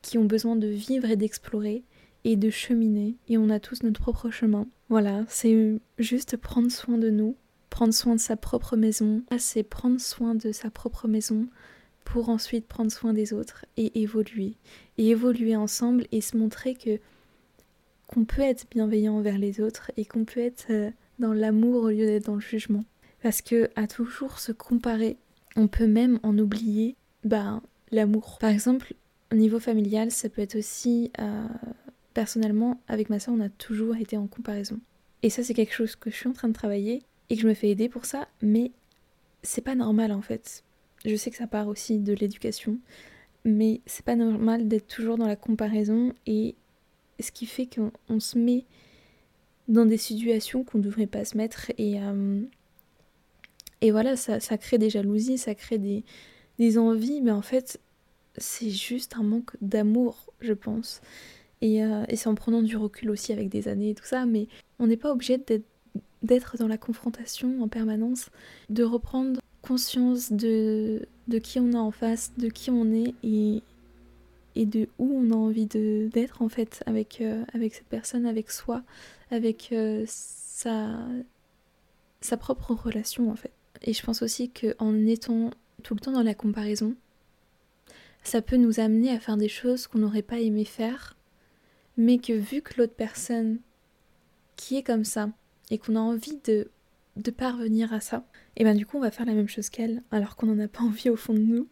qui 0.00 0.16
ont 0.16 0.24
besoin 0.24 0.56
de 0.56 0.66
vivre 0.66 1.10
et 1.10 1.16
d'explorer 1.16 1.82
et 2.24 2.36
de 2.36 2.48
cheminer. 2.48 3.16
Et 3.28 3.36
on 3.36 3.50
a 3.50 3.60
tous 3.60 3.82
notre 3.82 4.00
propre 4.00 4.30
chemin. 4.30 4.66
Voilà, 4.88 5.24
c'est 5.28 5.78
juste 5.98 6.36
prendre 6.36 6.70
soin 6.70 6.96
de 6.96 7.10
nous, 7.10 7.36
prendre 7.68 7.92
soin 7.92 8.14
de 8.14 8.20
sa 8.20 8.36
propre 8.36 8.76
maison. 8.76 9.22
C'est 9.38 9.62
prendre 9.62 10.00
soin 10.00 10.34
de 10.34 10.52
sa 10.52 10.70
propre 10.70 11.08
maison 11.08 11.46
pour 12.04 12.30
ensuite 12.30 12.66
prendre 12.66 12.90
soin 12.90 13.12
des 13.12 13.34
autres 13.34 13.66
et 13.76 14.00
évoluer. 14.00 14.54
Et 14.96 15.08
évoluer 15.08 15.56
ensemble 15.56 16.06
et 16.10 16.20
se 16.20 16.36
montrer 16.36 16.74
que 16.74 16.98
qu'on 18.06 18.24
peut 18.24 18.40
être 18.40 18.66
bienveillant 18.70 19.18
envers 19.18 19.36
les 19.36 19.60
autres 19.60 19.92
et 19.98 20.06
qu'on 20.06 20.24
peut 20.24 20.40
être 20.40 20.66
euh, 20.70 20.90
dans 21.18 21.34
l'amour 21.34 21.82
au 21.82 21.90
lieu 21.90 22.06
d'être 22.06 22.24
dans 22.24 22.36
le 22.36 22.40
jugement. 22.40 22.84
Parce 23.22 23.42
que 23.42 23.68
à 23.76 23.86
toujours 23.86 24.38
se 24.38 24.50
comparer, 24.50 25.18
on 25.56 25.68
peut 25.68 25.86
même 25.86 26.18
en 26.22 26.38
oublier 26.38 26.96
bah, 27.24 27.60
l'amour. 27.90 28.38
Par 28.40 28.48
exemple, 28.48 28.94
au 29.30 29.36
niveau 29.36 29.60
familial, 29.60 30.10
ça 30.10 30.30
peut 30.30 30.40
être 30.40 30.56
aussi 30.56 31.12
euh, 31.20 31.46
personnellement, 32.18 32.80
avec 32.88 33.10
ma 33.10 33.20
soeur, 33.20 33.36
on 33.36 33.40
a 33.40 33.48
toujours 33.48 33.94
été 33.94 34.16
en 34.16 34.26
comparaison. 34.26 34.80
Et 35.22 35.30
ça, 35.30 35.44
c'est 35.44 35.54
quelque 35.54 35.72
chose 35.72 35.94
que 35.94 36.10
je 36.10 36.16
suis 36.16 36.26
en 36.26 36.32
train 36.32 36.48
de 36.48 36.52
travailler 36.52 37.04
et 37.30 37.36
que 37.36 37.42
je 37.42 37.46
me 37.46 37.54
fais 37.54 37.68
aider 37.68 37.88
pour 37.88 38.06
ça, 38.06 38.26
mais 38.42 38.72
c'est 39.44 39.60
pas 39.60 39.76
normal 39.76 40.10
en 40.10 40.20
fait. 40.20 40.64
Je 41.04 41.14
sais 41.14 41.30
que 41.30 41.36
ça 41.36 41.46
part 41.46 41.68
aussi 41.68 42.00
de 42.00 42.12
l'éducation, 42.14 42.80
mais 43.44 43.82
c'est 43.86 44.04
pas 44.04 44.16
normal 44.16 44.66
d'être 44.66 44.88
toujours 44.88 45.16
dans 45.16 45.28
la 45.28 45.36
comparaison 45.36 46.12
et 46.26 46.56
ce 47.20 47.30
qui 47.30 47.46
fait 47.46 47.68
qu'on 47.72 48.18
se 48.18 48.36
met 48.36 48.64
dans 49.68 49.86
des 49.86 49.96
situations 49.96 50.64
qu'on 50.64 50.80
devrait 50.80 51.06
pas 51.06 51.24
se 51.24 51.36
mettre 51.36 51.70
et, 51.78 52.02
euh, 52.02 52.40
et 53.80 53.92
voilà, 53.92 54.16
ça, 54.16 54.40
ça, 54.40 54.58
crée 54.58 54.78
des 54.78 54.90
jalousies, 54.90 55.38
ça 55.38 55.54
crée 55.54 55.78
des, 55.78 56.02
des 56.58 56.78
envies, 56.78 57.20
mais 57.20 57.30
en 57.30 57.42
fait, 57.42 57.78
c'est 58.38 58.70
juste 58.70 59.14
un 59.16 59.22
manque 59.22 59.52
d'amour, 59.60 60.32
je 60.40 60.52
pense. 60.52 61.00
Euh, 61.62 62.04
et, 62.08 62.16
c'est 62.16 62.28
en 62.28 62.34
prenant 62.34 62.62
du 62.62 62.76
recul 62.76 63.10
aussi 63.10 63.32
avec 63.32 63.48
des 63.48 63.68
années 63.68 63.90
et 63.90 63.94
tout 63.94 64.04
ça, 64.04 64.26
mais 64.26 64.46
on 64.78 64.86
n'est 64.86 64.96
pas 64.96 65.12
obligé 65.12 65.38
d'être 66.22 66.56
dans 66.56 66.68
la 66.68 66.78
confrontation 66.78 67.62
en 67.62 67.68
permanence, 67.68 68.30
de 68.70 68.84
reprendre 68.84 69.40
conscience 69.62 70.30
de, 70.32 71.06
qui 71.42 71.58
on 71.58 71.72
a 71.72 71.78
en 71.78 71.90
face, 71.90 72.32
de 72.38 72.48
qui 72.48 72.70
on 72.70 72.92
est 72.92 73.14
et, 73.24 74.66
de 74.66 74.88
où 74.98 75.12
on 75.14 75.30
a 75.30 75.36
envie 75.36 75.66
d'être 75.66 76.42
en 76.42 76.48
fait 76.48 76.82
avec, 76.86 77.20
euh, 77.20 77.44
avec 77.54 77.74
cette 77.74 77.86
personne, 77.86 78.26
avec 78.26 78.50
soi, 78.50 78.82
avec 79.30 79.70
euh, 79.72 80.04
sa, 80.06 80.98
sa 82.20 82.36
propre 82.36 82.72
relation 82.72 83.30
en 83.30 83.36
fait. 83.36 83.52
Et 83.82 83.92
je 83.92 84.02
pense 84.02 84.22
aussi 84.22 84.50
qu'en 84.50 84.94
étant 85.06 85.50
tout 85.82 85.94
le 85.94 86.00
temps 86.00 86.12
dans 86.12 86.22
la 86.22 86.34
comparaison, 86.34 86.94
ça 88.24 88.42
peut 88.42 88.56
nous 88.56 88.80
amener 88.80 89.10
à 89.10 89.20
faire 89.20 89.36
des 89.36 89.48
choses 89.48 89.86
qu'on 89.86 89.98
n'aurait 89.98 90.22
pas 90.22 90.40
aimé 90.40 90.64
faire 90.64 91.17
mais 91.98 92.18
que 92.18 92.32
vu 92.32 92.62
que 92.62 92.78
l'autre 92.78 92.94
personne 92.94 93.58
qui 94.56 94.76
est 94.76 94.82
comme 94.82 95.04
ça 95.04 95.30
et 95.70 95.76
qu'on 95.76 95.96
a 95.96 96.00
envie 96.00 96.38
de, 96.44 96.70
de 97.16 97.30
parvenir 97.30 97.92
à 97.92 98.00
ça, 98.00 98.24
et 98.56 98.64
ben 98.64 98.74
du 98.74 98.86
coup 98.86 98.96
on 98.96 99.00
va 99.00 99.10
faire 99.10 99.26
la 99.26 99.34
même 99.34 99.48
chose 99.48 99.68
qu'elle 99.68 100.02
alors 100.10 100.36
qu'on 100.36 100.46
n'en 100.46 100.64
a 100.64 100.68
pas 100.68 100.82
envie 100.82 101.10
au 101.10 101.16
fond 101.16 101.34
de 101.34 101.40
nous. 101.40 101.68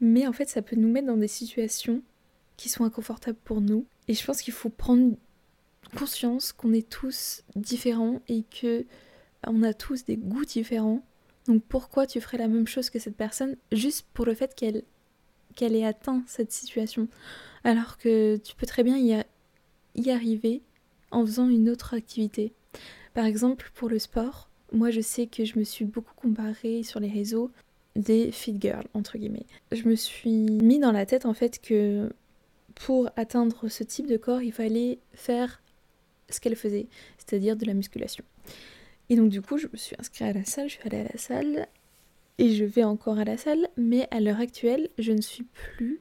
Mais 0.00 0.26
en 0.26 0.32
fait 0.32 0.48
ça 0.48 0.62
peut 0.62 0.76
nous 0.76 0.88
mettre 0.88 1.08
dans 1.08 1.16
des 1.16 1.28
situations 1.28 2.02
qui 2.56 2.68
sont 2.68 2.84
inconfortables 2.84 3.38
pour 3.42 3.60
nous. 3.60 3.86
Et 4.06 4.14
je 4.14 4.24
pense 4.24 4.42
qu'il 4.42 4.52
faut 4.52 4.68
prendre 4.68 5.16
conscience 5.96 6.52
qu'on 6.52 6.72
est 6.72 6.88
tous 6.88 7.42
différents 7.56 8.20
et 8.28 8.44
que 8.44 8.84
on 9.46 9.62
a 9.62 9.72
tous 9.72 10.04
des 10.04 10.18
goûts 10.18 10.44
différents. 10.44 11.02
Donc 11.46 11.64
pourquoi 11.64 12.06
tu 12.06 12.20
ferais 12.20 12.36
la 12.36 12.48
même 12.48 12.66
chose 12.66 12.90
que 12.90 12.98
cette 12.98 13.16
personne 13.16 13.56
juste 13.72 14.06
pour 14.12 14.26
le 14.26 14.34
fait 14.34 14.54
qu'elle 14.54 14.82
qu'elle 15.56 15.74
ait 15.74 15.86
atteint 15.86 16.22
cette 16.26 16.52
situation? 16.52 17.08
Alors 17.64 17.96
que 17.96 18.36
tu 18.36 18.54
peux 18.54 18.66
très 18.66 18.84
bien 18.84 18.98
y, 18.98 19.24
y 19.94 20.10
arriver 20.10 20.62
en 21.10 21.24
faisant 21.24 21.48
une 21.48 21.68
autre 21.68 21.94
activité. 21.94 22.52
Par 23.14 23.24
exemple, 23.24 23.70
pour 23.74 23.88
le 23.88 23.98
sport, 23.98 24.48
moi 24.72 24.90
je 24.90 25.00
sais 25.00 25.26
que 25.26 25.44
je 25.44 25.58
me 25.58 25.64
suis 25.64 25.84
beaucoup 25.84 26.14
comparée 26.14 26.82
sur 26.82 27.00
les 27.00 27.08
réseaux 27.08 27.50
des 27.96 28.30
fit 28.30 28.56
girls, 28.58 28.86
entre 28.94 29.18
guillemets. 29.18 29.46
Je 29.72 29.88
me 29.88 29.96
suis 29.96 30.30
mis 30.30 30.78
dans 30.78 30.92
la 30.92 31.06
tête 31.06 31.26
en 31.26 31.34
fait 31.34 31.60
que 31.60 32.12
pour 32.74 33.10
atteindre 33.16 33.68
ce 33.68 33.82
type 33.82 34.06
de 34.06 34.16
corps, 34.16 34.42
il 34.42 34.52
fallait 34.52 34.98
faire 35.12 35.60
ce 36.28 36.40
qu'elle 36.40 36.56
faisait, 36.56 36.86
c'est-à-dire 37.18 37.56
de 37.56 37.66
la 37.66 37.74
musculation. 37.74 38.24
Et 39.08 39.16
donc 39.16 39.28
du 39.28 39.42
coup, 39.42 39.58
je 39.58 39.66
me 39.66 39.76
suis 39.76 39.96
inscrite 39.98 40.22
à 40.22 40.32
la 40.32 40.44
salle, 40.44 40.68
je 40.68 40.74
suis 40.74 40.82
allée 40.86 41.00
à 41.00 41.12
la 41.12 41.18
salle, 41.18 41.66
et 42.38 42.54
je 42.54 42.64
vais 42.64 42.84
encore 42.84 43.18
à 43.18 43.24
la 43.24 43.36
salle, 43.36 43.68
mais 43.76 44.06
à 44.10 44.20
l'heure 44.20 44.40
actuelle, 44.40 44.88
je 44.98 45.12
ne 45.12 45.20
suis 45.20 45.44
plus 45.44 46.00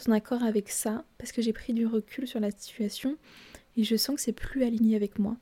son 0.00 0.12
accord 0.12 0.42
avec 0.42 0.68
ça, 0.68 1.04
parce 1.18 1.32
que 1.32 1.42
j'ai 1.42 1.52
pris 1.52 1.72
du 1.72 1.86
recul 1.86 2.26
sur 2.26 2.40
la 2.40 2.50
situation 2.50 3.16
et 3.76 3.84
je 3.84 3.96
sens 3.96 4.16
que 4.16 4.22
c'est 4.22 4.32
plus 4.32 4.64
aligné 4.64 4.96
avec 4.96 5.18
moi. 5.18 5.36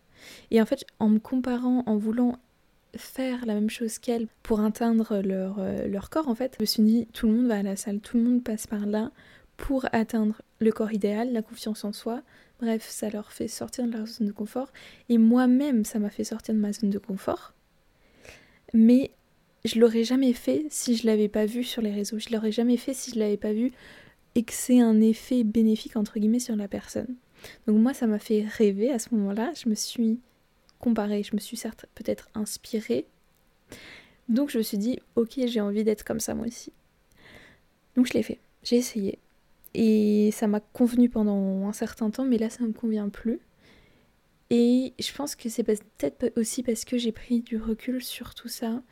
Et 0.50 0.60
en 0.60 0.66
fait, 0.66 0.84
en 0.98 1.08
me 1.08 1.18
comparant, 1.18 1.82
en 1.86 1.96
voulant 1.96 2.38
faire 2.96 3.46
la 3.46 3.54
même 3.54 3.70
chose 3.70 3.98
qu'elle 3.98 4.28
pour 4.42 4.60
atteindre 4.60 5.20
leur, 5.20 5.58
euh, 5.58 5.86
leur 5.86 6.10
corps, 6.10 6.28
en 6.28 6.34
fait, 6.34 6.54
je 6.58 6.62
me 6.62 6.66
suis 6.66 6.82
dit, 6.82 7.08
tout 7.12 7.26
le 7.26 7.34
monde 7.34 7.46
va 7.46 7.58
à 7.58 7.62
la 7.62 7.76
salle, 7.76 8.00
tout 8.00 8.16
le 8.16 8.24
monde 8.24 8.42
passe 8.42 8.66
par 8.66 8.86
là 8.86 9.10
pour 9.56 9.86
atteindre 9.92 10.42
le 10.60 10.72
corps 10.72 10.92
idéal, 10.92 11.32
la 11.32 11.42
confiance 11.42 11.84
en 11.84 11.92
soi. 11.92 12.22
Bref, 12.60 12.88
ça 12.88 13.10
leur 13.10 13.32
fait 13.32 13.48
sortir 13.48 13.86
de 13.86 13.92
leur 13.92 14.06
zone 14.06 14.28
de 14.28 14.32
confort. 14.32 14.72
Et 15.08 15.18
moi-même, 15.18 15.84
ça 15.84 15.98
m'a 15.98 16.10
fait 16.10 16.24
sortir 16.24 16.54
de 16.54 16.60
ma 16.60 16.72
zone 16.72 16.90
de 16.90 16.98
confort. 16.98 17.54
Mais 18.72 19.12
je 19.64 19.78
l'aurais 19.78 20.04
jamais 20.04 20.32
fait 20.32 20.66
si 20.70 20.96
je 20.96 21.06
l'avais 21.06 21.28
pas 21.28 21.46
vu 21.46 21.64
sur 21.64 21.82
les 21.82 21.92
réseaux. 21.92 22.18
Je 22.18 22.30
l'aurais 22.30 22.52
jamais 22.52 22.76
fait 22.76 22.94
si 22.94 23.12
je 23.12 23.18
l'avais 23.18 23.36
pas 23.36 23.52
vu 23.52 23.72
et 24.38 24.44
que 24.44 24.52
c'est 24.52 24.78
un 24.78 25.00
effet 25.00 25.42
bénéfique 25.42 25.96
entre 25.96 26.20
guillemets 26.20 26.38
sur 26.38 26.54
la 26.54 26.68
personne. 26.68 27.16
Donc 27.66 27.76
moi 27.78 27.92
ça 27.92 28.06
m'a 28.06 28.20
fait 28.20 28.44
rêver 28.46 28.88
à 28.92 29.00
ce 29.00 29.12
moment-là, 29.16 29.52
je 29.60 29.68
me 29.68 29.74
suis 29.74 30.20
comparée, 30.78 31.24
je 31.24 31.34
me 31.34 31.40
suis 31.40 31.60
peut-être 31.96 32.28
inspirée. 32.34 33.04
Donc 34.28 34.50
je 34.50 34.58
me 34.58 34.62
suis 34.62 34.78
dit 34.78 35.00
OK, 35.16 35.40
j'ai 35.44 35.60
envie 35.60 35.82
d'être 35.82 36.04
comme 36.04 36.20
ça 36.20 36.36
moi 36.36 36.46
aussi. 36.46 36.72
Donc 37.96 38.06
je 38.06 38.12
l'ai 38.12 38.22
fait, 38.22 38.38
j'ai 38.62 38.76
essayé. 38.76 39.18
Et 39.74 40.30
ça 40.30 40.46
m'a 40.46 40.60
convenu 40.60 41.08
pendant 41.08 41.66
un 41.66 41.72
certain 41.72 42.08
temps, 42.10 42.24
mais 42.24 42.38
là 42.38 42.48
ça 42.48 42.62
ne 42.62 42.68
me 42.68 42.72
convient 42.72 43.08
plus. 43.08 43.40
Et 44.50 44.94
je 45.00 45.12
pense 45.12 45.34
que 45.34 45.48
c'est 45.48 45.64
peut-être 45.64 46.32
aussi 46.36 46.62
parce 46.62 46.84
que 46.84 46.96
j'ai 46.96 47.10
pris 47.10 47.40
du 47.40 47.56
recul 47.56 48.04
sur 48.04 48.36
tout 48.36 48.48
ça 48.48 48.82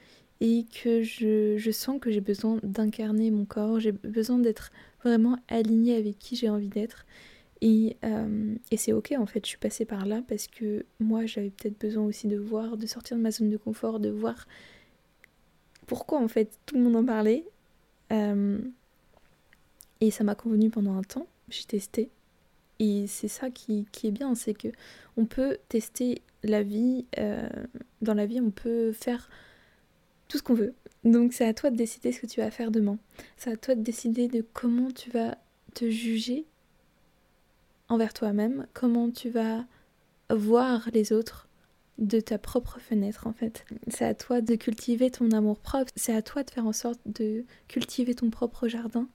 et 0.40 0.66
que 0.82 1.02
je, 1.02 1.70
sens 1.70 2.00
que 2.00 2.10
j'ai 2.10 2.20
besoin 2.20 2.58
d'incarner 2.62 3.30
mon 3.30 3.44
corps, 3.44 3.80
j'ai 3.80 3.92
besoin 3.92 4.38
d'être 4.38 4.70
vraiment 5.06 5.36
alignée 5.48 5.96
avec 5.96 6.18
qui 6.18 6.36
j'ai 6.36 6.48
envie 6.48 6.68
d'être. 6.68 7.06
Et, 7.62 7.96
euh, 8.04 8.54
et 8.70 8.76
c'est 8.76 8.92
ok 8.92 9.14
en 9.18 9.24
fait, 9.24 9.44
je 9.44 9.48
suis 9.48 9.58
passée 9.58 9.86
par 9.86 10.04
là 10.04 10.22
parce 10.28 10.46
que 10.46 10.84
moi 11.00 11.24
j'avais 11.24 11.50
peut-être 11.50 11.80
besoin 11.80 12.04
aussi 12.04 12.26
de 12.28 12.36
voir, 12.36 12.76
de 12.76 12.86
sortir 12.86 13.16
de 13.16 13.22
ma 13.22 13.30
zone 13.30 13.48
de 13.48 13.56
confort, 13.56 13.98
de 13.98 14.10
voir 14.10 14.46
pourquoi 15.86 16.20
en 16.20 16.28
fait 16.28 16.50
tout 16.66 16.74
le 16.74 16.82
monde 16.82 16.96
en 16.96 17.04
parlait. 17.04 17.44
Euh, 18.12 18.58
et 20.00 20.10
ça 20.10 20.24
m'a 20.24 20.34
convenu 20.34 20.68
pendant 20.68 20.96
un 20.96 21.02
temps, 21.02 21.26
j'ai 21.48 21.64
testé. 21.64 22.10
Et 22.78 23.06
c'est 23.06 23.28
ça 23.28 23.50
qui, 23.50 23.86
qui, 23.90 24.08
est 24.08 24.10
bien, 24.10 24.34
c'est 24.34 24.52
que 24.52 24.68
on 25.16 25.24
peut 25.24 25.56
tester 25.70 26.20
la 26.42 26.62
vie. 26.62 27.06
Euh, 27.18 27.48
dans 28.02 28.12
la 28.12 28.26
vie, 28.26 28.40
on 28.40 28.50
peut 28.50 28.92
faire 28.92 29.30
tout 30.28 30.38
ce 30.38 30.42
qu'on 30.42 30.54
veut. 30.54 30.74
Donc 31.04 31.32
c'est 31.32 31.46
à 31.46 31.54
toi 31.54 31.70
de 31.70 31.76
décider 31.76 32.12
ce 32.12 32.20
que 32.20 32.26
tu 32.26 32.40
vas 32.40 32.50
faire 32.50 32.70
demain. 32.70 32.98
C'est 33.36 33.52
à 33.52 33.56
toi 33.56 33.74
de 33.74 33.82
décider 33.82 34.28
de 34.28 34.44
comment 34.52 34.90
tu 34.90 35.10
vas 35.10 35.38
te 35.74 35.88
juger 35.88 36.46
envers 37.88 38.12
toi-même, 38.12 38.66
comment 38.74 39.10
tu 39.10 39.30
vas 39.30 39.64
voir 40.30 40.88
les 40.92 41.12
autres 41.12 41.48
de 41.98 42.20
ta 42.20 42.38
propre 42.38 42.78
fenêtre 42.78 43.26
en 43.26 43.32
fait. 43.32 43.64
C'est 43.88 44.04
à 44.04 44.14
toi 44.14 44.40
de 44.40 44.54
cultiver 44.54 45.10
ton 45.10 45.30
amour 45.30 45.58
propre, 45.58 45.92
c'est 45.96 46.14
à 46.14 46.22
toi 46.22 46.42
de 46.42 46.50
faire 46.50 46.66
en 46.66 46.72
sorte 46.72 47.00
de 47.06 47.44
cultiver 47.68 48.14
ton 48.14 48.30
propre 48.30 48.68
jardin 48.68 49.08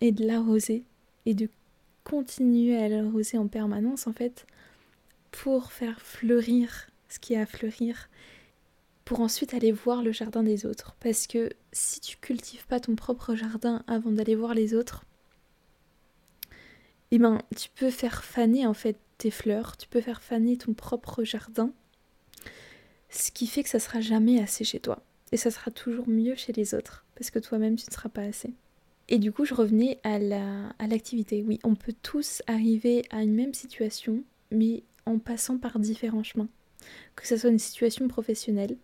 et 0.00 0.12
de 0.12 0.26
l'arroser 0.26 0.84
et 1.26 1.34
de 1.34 1.48
continuer 2.04 2.76
à 2.76 2.88
l'arroser 2.88 3.38
en 3.38 3.48
permanence 3.48 4.06
en 4.06 4.12
fait 4.12 4.46
pour 5.32 5.72
faire 5.72 6.00
fleurir 6.00 6.88
ce 7.08 7.18
qui 7.18 7.36
a 7.36 7.42
à 7.42 7.46
fleurir 7.46 8.08
pour 9.04 9.20
ensuite 9.20 9.54
aller 9.54 9.72
voir 9.72 10.02
le 10.02 10.12
jardin 10.12 10.42
des 10.42 10.66
autres. 10.66 10.96
Parce 11.00 11.26
que 11.26 11.50
si 11.72 12.00
tu 12.00 12.16
cultives 12.16 12.66
pas 12.66 12.80
ton 12.80 12.94
propre 12.94 13.34
jardin 13.34 13.84
avant 13.86 14.10
d'aller 14.10 14.34
voir 14.34 14.54
les 14.54 14.74
autres, 14.74 15.04
eh 17.10 17.18
ben 17.18 17.40
tu 17.56 17.68
peux 17.74 17.90
faire 17.90 18.24
faner 18.24 18.66
en 18.66 18.74
fait 18.74 18.96
tes 19.18 19.30
fleurs, 19.30 19.76
tu 19.76 19.88
peux 19.88 20.00
faire 20.00 20.22
faner 20.22 20.56
ton 20.56 20.74
propre 20.74 21.22
jardin, 21.22 21.70
ce 23.10 23.30
qui 23.30 23.46
fait 23.46 23.62
que 23.62 23.68
ça 23.68 23.78
sera 23.78 24.00
jamais 24.00 24.40
assez 24.42 24.64
chez 24.64 24.80
toi. 24.80 25.02
Et 25.32 25.36
ça 25.36 25.50
sera 25.50 25.70
toujours 25.70 26.08
mieux 26.08 26.34
chez 26.34 26.52
les 26.52 26.74
autres, 26.74 27.04
parce 27.14 27.30
que 27.30 27.38
toi-même 27.38 27.76
tu 27.76 27.86
ne 27.88 27.92
seras 27.92 28.08
pas 28.08 28.22
assez. 28.22 28.52
Et 29.08 29.18
du 29.18 29.32
coup, 29.32 29.44
je 29.44 29.52
revenais 29.52 29.98
à 30.02 30.18
l'activité. 30.86 31.42
À 31.42 31.44
oui, 31.44 31.58
on 31.62 31.74
peut 31.74 31.94
tous 32.02 32.42
arriver 32.46 33.04
à 33.10 33.22
une 33.22 33.34
même 33.34 33.52
situation, 33.52 34.22
mais 34.50 34.82
en 35.06 35.18
passant 35.18 35.58
par 35.58 35.78
différents 35.78 36.22
chemins. 36.22 36.48
Que 37.14 37.26
ce 37.26 37.36
soit 37.36 37.50
une 37.50 37.58
situation 37.58 38.08
professionnelle, 38.08 38.76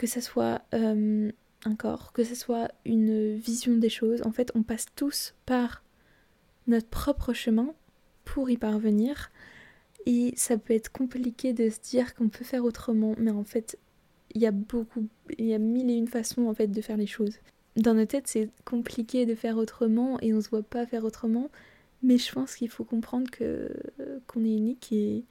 que 0.00 0.06
ce 0.06 0.22
soit 0.22 0.62
euh, 0.72 1.30
un 1.66 1.74
corps, 1.74 2.14
que 2.14 2.24
ce 2.24 2.34
soit 2.34 2.70
une 2.86 3.34
vision 3.36 3.76
des 3.76 3.90
choses. 3.90 4.22
En 4.24 4.32
fait, 4.32 4.50
on 4.54 4.62
passe 4.62 4.86
tous 4.96 5.34
par 5.44 5.84
notre 6.66 6.88
propre 6.88 7.34
chemin 7.34 7.74
pour 8.24 8.48
y 8.48 8.56
parvenir. 8.56 9.30
Et 10.06 10.32
ça 10.36 10.56
peut 10.56 10.72
être 10.72 10.90
compliqué 10.90 11.52
de 11.52 11.68
se 11.68 11.80
dire 11.80 12.14
qu'on 12.14 12.30
peut 12.30 12.46
faire 12.46 12.64
autrement, 12.64 13.14
mais 13.18 13.30
en 13.30 13.44
fait, 13.44 13.78
il 14.34 14.40
y 14.40 14.46
a 14.46 14.52
beaucoup, 14.52 15.06
il 15.36 15.44
y 15.44 15.52
a 15.52 15.58
mille 15.58 15.90
et 15.90 15.96
une 15.96 16.08
façons 16.08 16.46
en 16.46 16.54
fait 16.54 16.68
de 16.68 16.80
faire 16.80 16.96
les 16.96 17.06
choses. 17.06 17.36
Dans 17.76 17.92
nos 17.92 18.06
têtes, 18.06 18.26
c'est 18.26 18.48
compliqué 18.64 19.26
de 19.26 19.34
faire 19.34 19.58
autrement 19.58 20.18
et 20.20 20.32
on 20.32 20.40
se 20.40 20.48
voit 20.48 20.62
pas 20.62 20.86
faire 20.86 21.04
autrement, 21.04 21.50
mais 22.02 22.16
je 22.16 22.32
pense 22.32 22.56
qu'il 22.56 22.70
faut 22.70 22.84
comprendre 22.84 23.30
que 23.30 23.70
qu'on 24.26 24.46
est 24.46 24.56
unique 24.56 24.92
et, 24.92 25.24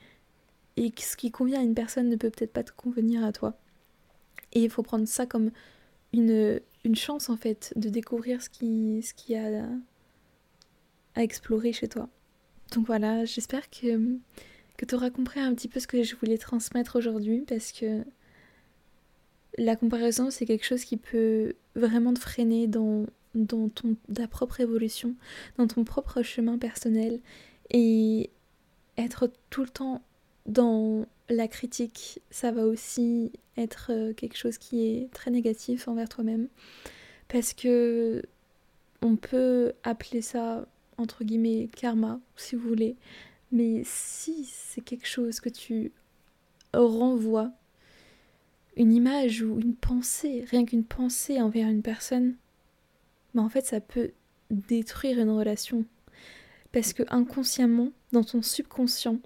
et 0.77 0.91
que 0.91 1.01
ce 1.01 1.17
qui 1.17 1.31
convient 1.31 1.59
à 1.59 1.63
une 1.63 1.73
personne 1.73 2.07
ne 2.07 2.15
peut 2.17 2.29
peut-être 2.29 2.53
pas 2.53 2.63
te 2.63 2.71
convenir 2.71 3.25
à 3.25 3.31
toi. 3.31 3.57
Et 4.53 4.63
il 4.63 4.69
faut 4.69 4.83
prendre 4.83 5.07
ça 5.07 5.25
comme 5.25 5.51
une, 6.13 6.59
une 6.83 6.95
chance 6.95 7.29
en 7.29 7.37
fait 7.37 7.73
de 7.75 7.89
découvrir 7.89 8.41
ce 8.41 8.49
qui, 8.49 9.01
ce 9.03 9.13
qui 9.13 9.35
a 9.35 9.65
à 11.15 11.23
explorer 11.23 11.73
chez 11.73 11.87
toi. 11.87 12.09
Donc 12.73 12.85
voilà, 12.85 13.25
j'espère 13.25 13.69
que, 13.69 14.17
que 14.77 14.85
tu 14.85 14.95
auras 14.95 15.09
compris 15.09 15.39
un 15.39 15.53
petit 15.53 15.67
peu 15.67 15.79
ce 15.79 15.87
que 15.87 16.03
je 16.03 16.15
voulais 16.15 16.37
transmettre 16.37 16.97
aujourd'hui 16.97 17.43
parce 17.47 17.71
que 17.71 18.03
la 19.57 19.75
comparaison 19.75 20.29
c'est 20.29 20.45
quelque 20.45 20.65
chose 20.65 20.85
qui 20.85 20.97
peut 20.97 21.53
vraiment 21.75 22.13
te 22.13 22.19
freiner 22.19 22.67
dans, 22.67 23.05
dans 23.35 23.69
ton, 23.69 23.95
ta 24.13 24.27
propre 24.27 24.59
évolution, 24.61 25.15
dans 25.57 25.67
ton 25.67 25.83
propre 25.83 26.21
chemin 26.21 26.57
personnel 26.57 27.19
et 27.71 28.29
être 28.97 29.31
tout 29.49 29.63
le 29.63 29.69
temps 29.69 30.01
dans 30.45 31.05
la 31.29 31.47
critique, 31.47 32.21
ça 32.31 32.51
va 32.51 32.65
aussi 32.65 33.31
être 33.59 33.91
euh, 33.91 34.13
quelque 34.13 34.37
chose 34.37 34.57
qui 34.57 34.87
est 34.87 35.11
très 35.11 35.31
négatif 35.31 35.87
envers 35.87 36.09
toi-même. 36.09 36.47
Parce 37.27 37.53
que 37.53 38.23
on 39.01 39.15
peut 39.15 39.73
appeler 39.83 40.21
ça, 40.21 40.67
entre 40.97 41.23
guillemets, 41.23 41.69
karma, 41.75 42.19
si 42.35 42.55
vous 42.55 42.67
voulez. 42.67 42.95
Mais 43.51 43.81
si 43.85 44.45
c'est 44.45 44.81
quelque 44.81 45.07
chose 45.07 45.39
que 45.39 45.49
tu 45.49 45.91
renvoies, 46.73 47.51
une 48.75 48.93
image 48.93 49.41
ou 49.41 49.59
une 49.59 49.75
pensée, 49.75 50.45
rien 50.49 50.65
qu'une 50.65 50.85
pensée 50.85 51.41
envers 51.41 51.67
une 51.67 51.81
personne, 51.81 52.35
mais 53.33 53.41
en 53.41 53.49
fait 53.49 53.65
ça 53.65 53.81
peut 53.81 54.11
détruire 54.51 55.19
une 55.19 55.31
relation. 55.31 55.85
Parce 56.71 56.93
que 56.93 57.03
inconsciemment, 57.09 57.91
dans 58.11 58.23
ton 58.23 58.41
subconscient, 58.41 59.19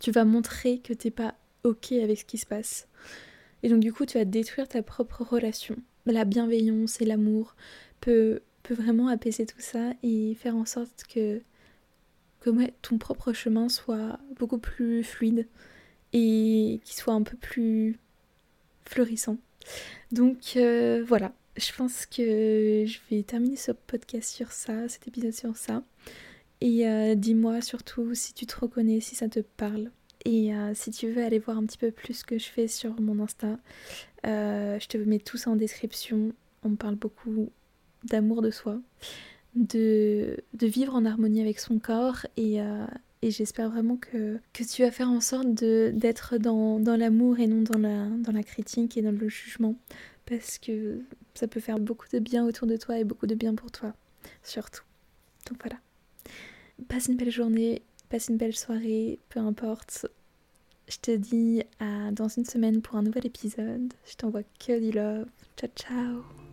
tu 0.00 0.10
vas 0.10 0.24
montrer 0.24 0.78
que 0.78 0.94
t'es 0.94 1.10
pas 1.10 1.34
ok 1.64 1.92
avec 1.92 2.18
ce 2.18 2.24
qui 2.24 2.38
se 2.38 2.46
passe. 2.46 2.88
Et 3.62 3.68
donc 3.68 3.80
du 3.80 3.92
coup, 3.92 4.06
tu 4.06 4.18
vas 4.18 4.24
détruire 4.24 4.68
ta 4.68 4.82
propre 4.82 5.22
relation. 5.22 5.76
La 6.06 6.24
bienveillance 6.24 7.00
et 7.00 7.04
l'amour 7.04 7.56
peut, 8.00 8.40
peut 8.62 8.74
vraiment 8.74 9.08
apaiser 9.08 9.46
tout 9.46 9.60
ça 9.60 9.92
et 10.02 10.34
faire 10.34 10.56
en 10.56 10.64
sorte 10.64 11.04
que, 11.12 11.40
que 12.40 12.50
ton 12.82 12.98
propre 12.98 13.32
chemin 13.32 13.68
soit 13.68 14.18
beaucoup 14.38 14.58
plus 14.58 15.02
fluide 15.02 15.46
et 16.12 16.80
qu'il 16.84 16.96
soit 16.96 17.14
un 17.14 17.22
peu 17.22 17.36
plus 17.36 17.98
fleurissant. 18.84 19.38
Donc 20.12 20.52
euh, 20.56 21.04
voilà, 21.06 21.32
je 21.56 21.72
pense 21.72 22.06
que 22.06 22.84
je 22.86 22.98
vais 23.10 23.22
terminer 23.22 23.56
ce 23.56 23.72
podcast 23.72 24.34
sur 24.34 24.52
ça, 24.52 24.88
cet 24.88 25.08
épisode 25.08 25.32
sur 25.32 25.56
ça. 25.56 25.82
Et 26.60 26.88
euh, 26.88 27.14
dis-moi 27.14 27.60
surtout 27.60 28.14
si 28.14 28.32
tu 28.32 28.46
te 28.46 28.58
reconnais, 28.58 29.00
si 29.00 29.14
ça 29.14 29.28
te 29.28 29.40
parle. 29.40 29.90
Et 30.26 30.52
euh, 30.52 30.72
si 30.74 30.90
tu 30.90 31.08
veux 31.08 31.22
aller 31.22 31.38
voir 31.38 31.56
un 31.56 31.64
petit 31.64 31.78
peu 31.78 31.92
plus 31.92 32.14
ce 32.14 32.24
que 32.24 32.36
je 32.36 32.46
fais 32.46 32.66
sur 32.66 33.00
mon 33.00 33.22
Insta, 33.22 33.58
euh, 34.26 34.76
je 34.80 34.88
te 34.88 34.98
mets 34.98 35.20
tout 35.20 35.36
ça 35.36 35.50
en 35.50 35.56
description. 35.56 36.32
On 36.64 36.74
parle 36.74 36.96
beaucoup 36.96 37.50
d'amour 38.02 38.42
de 38.42 38.50
soi, 38.50 38.80
de, 39.54 40.36
de, 40.54 40.66
vivre 40.66 40.96
en 40.96 41.04
harmonie 41.04 41.40
avec 41.40 41.60
son 41.60 41.78
corps 41.78 42.26
et, 42.36 42.58
et 43.22 43.30
j'espère 43.30 43.70
vraiment 43.70 43.96
que, 43.96 44.38
que, 44.52 44.64
tu 44.64 44.82
vas 44.82 44.90
faire 44.90 45.08
en 45.08 45.20
sorte 45.20 45.48
d'être 45.48 46.38
dans, 46.38 46.80
dans 46.80 46.96
l'amour 46.96 47.38
et 47.38 47.46
non 47.46 47.62
dans 47.62 47.78
la, 47.78 48.06
dans 48.08 48.32
la 48.32 48.42
critique 48.42 48.96
et 48.96 49.02
dans 49.02 49.12
le 49.12 49.28
jugement 49.28 49.76
parce 50.24 50.58
que 50.58 51.00
ça 51.34 51.46
peut 51.46 51.60
faire 51.60 51.78
beaucoup 51.78 52.06
de 52.12 52.18
bien 52.18 52.44
autour 52.44 52.66
de 52.66 52.76
toi 52.76 52.98
et 52.98 53.04
beaucoup 53.04 53.26
de 53.28 53.36
bien 53.36 53.54
pour 53.54 53.70
toi 53.70 53.94
surtout. 54.42 54.82
Donc 55.48 55.58
voilà. 55.62 55.80
Passe 56.88 57.06
une 57.06 57.16
belle 57.16 57.30
journée, 57.30 57.82
passe 58.08 58.28
une 58.28 58.36
belle 58.36 58.56
soirée, 58.56 59.18
peu 59.28 59.40
importe. 59.40 60.06
Je 60.88 60.98
te 60.98 61.10
dis 61.10 61.62
à 61.80 62.10
dans 62.12 62.28
une 62.28 62.44
semaine 62.44 62.80
pour 62.80 62.96
un 62.96 63.02
nouvel 63.02 63.26
épisode. 63.26 63.92
Je 64.08 64.14
t'envoie 64.16 64.42
que 64.58 64.78
du 64.80 64.92
love. 64.92 65.26
Ciao 65.56 65.70
ciao 65.74 66.45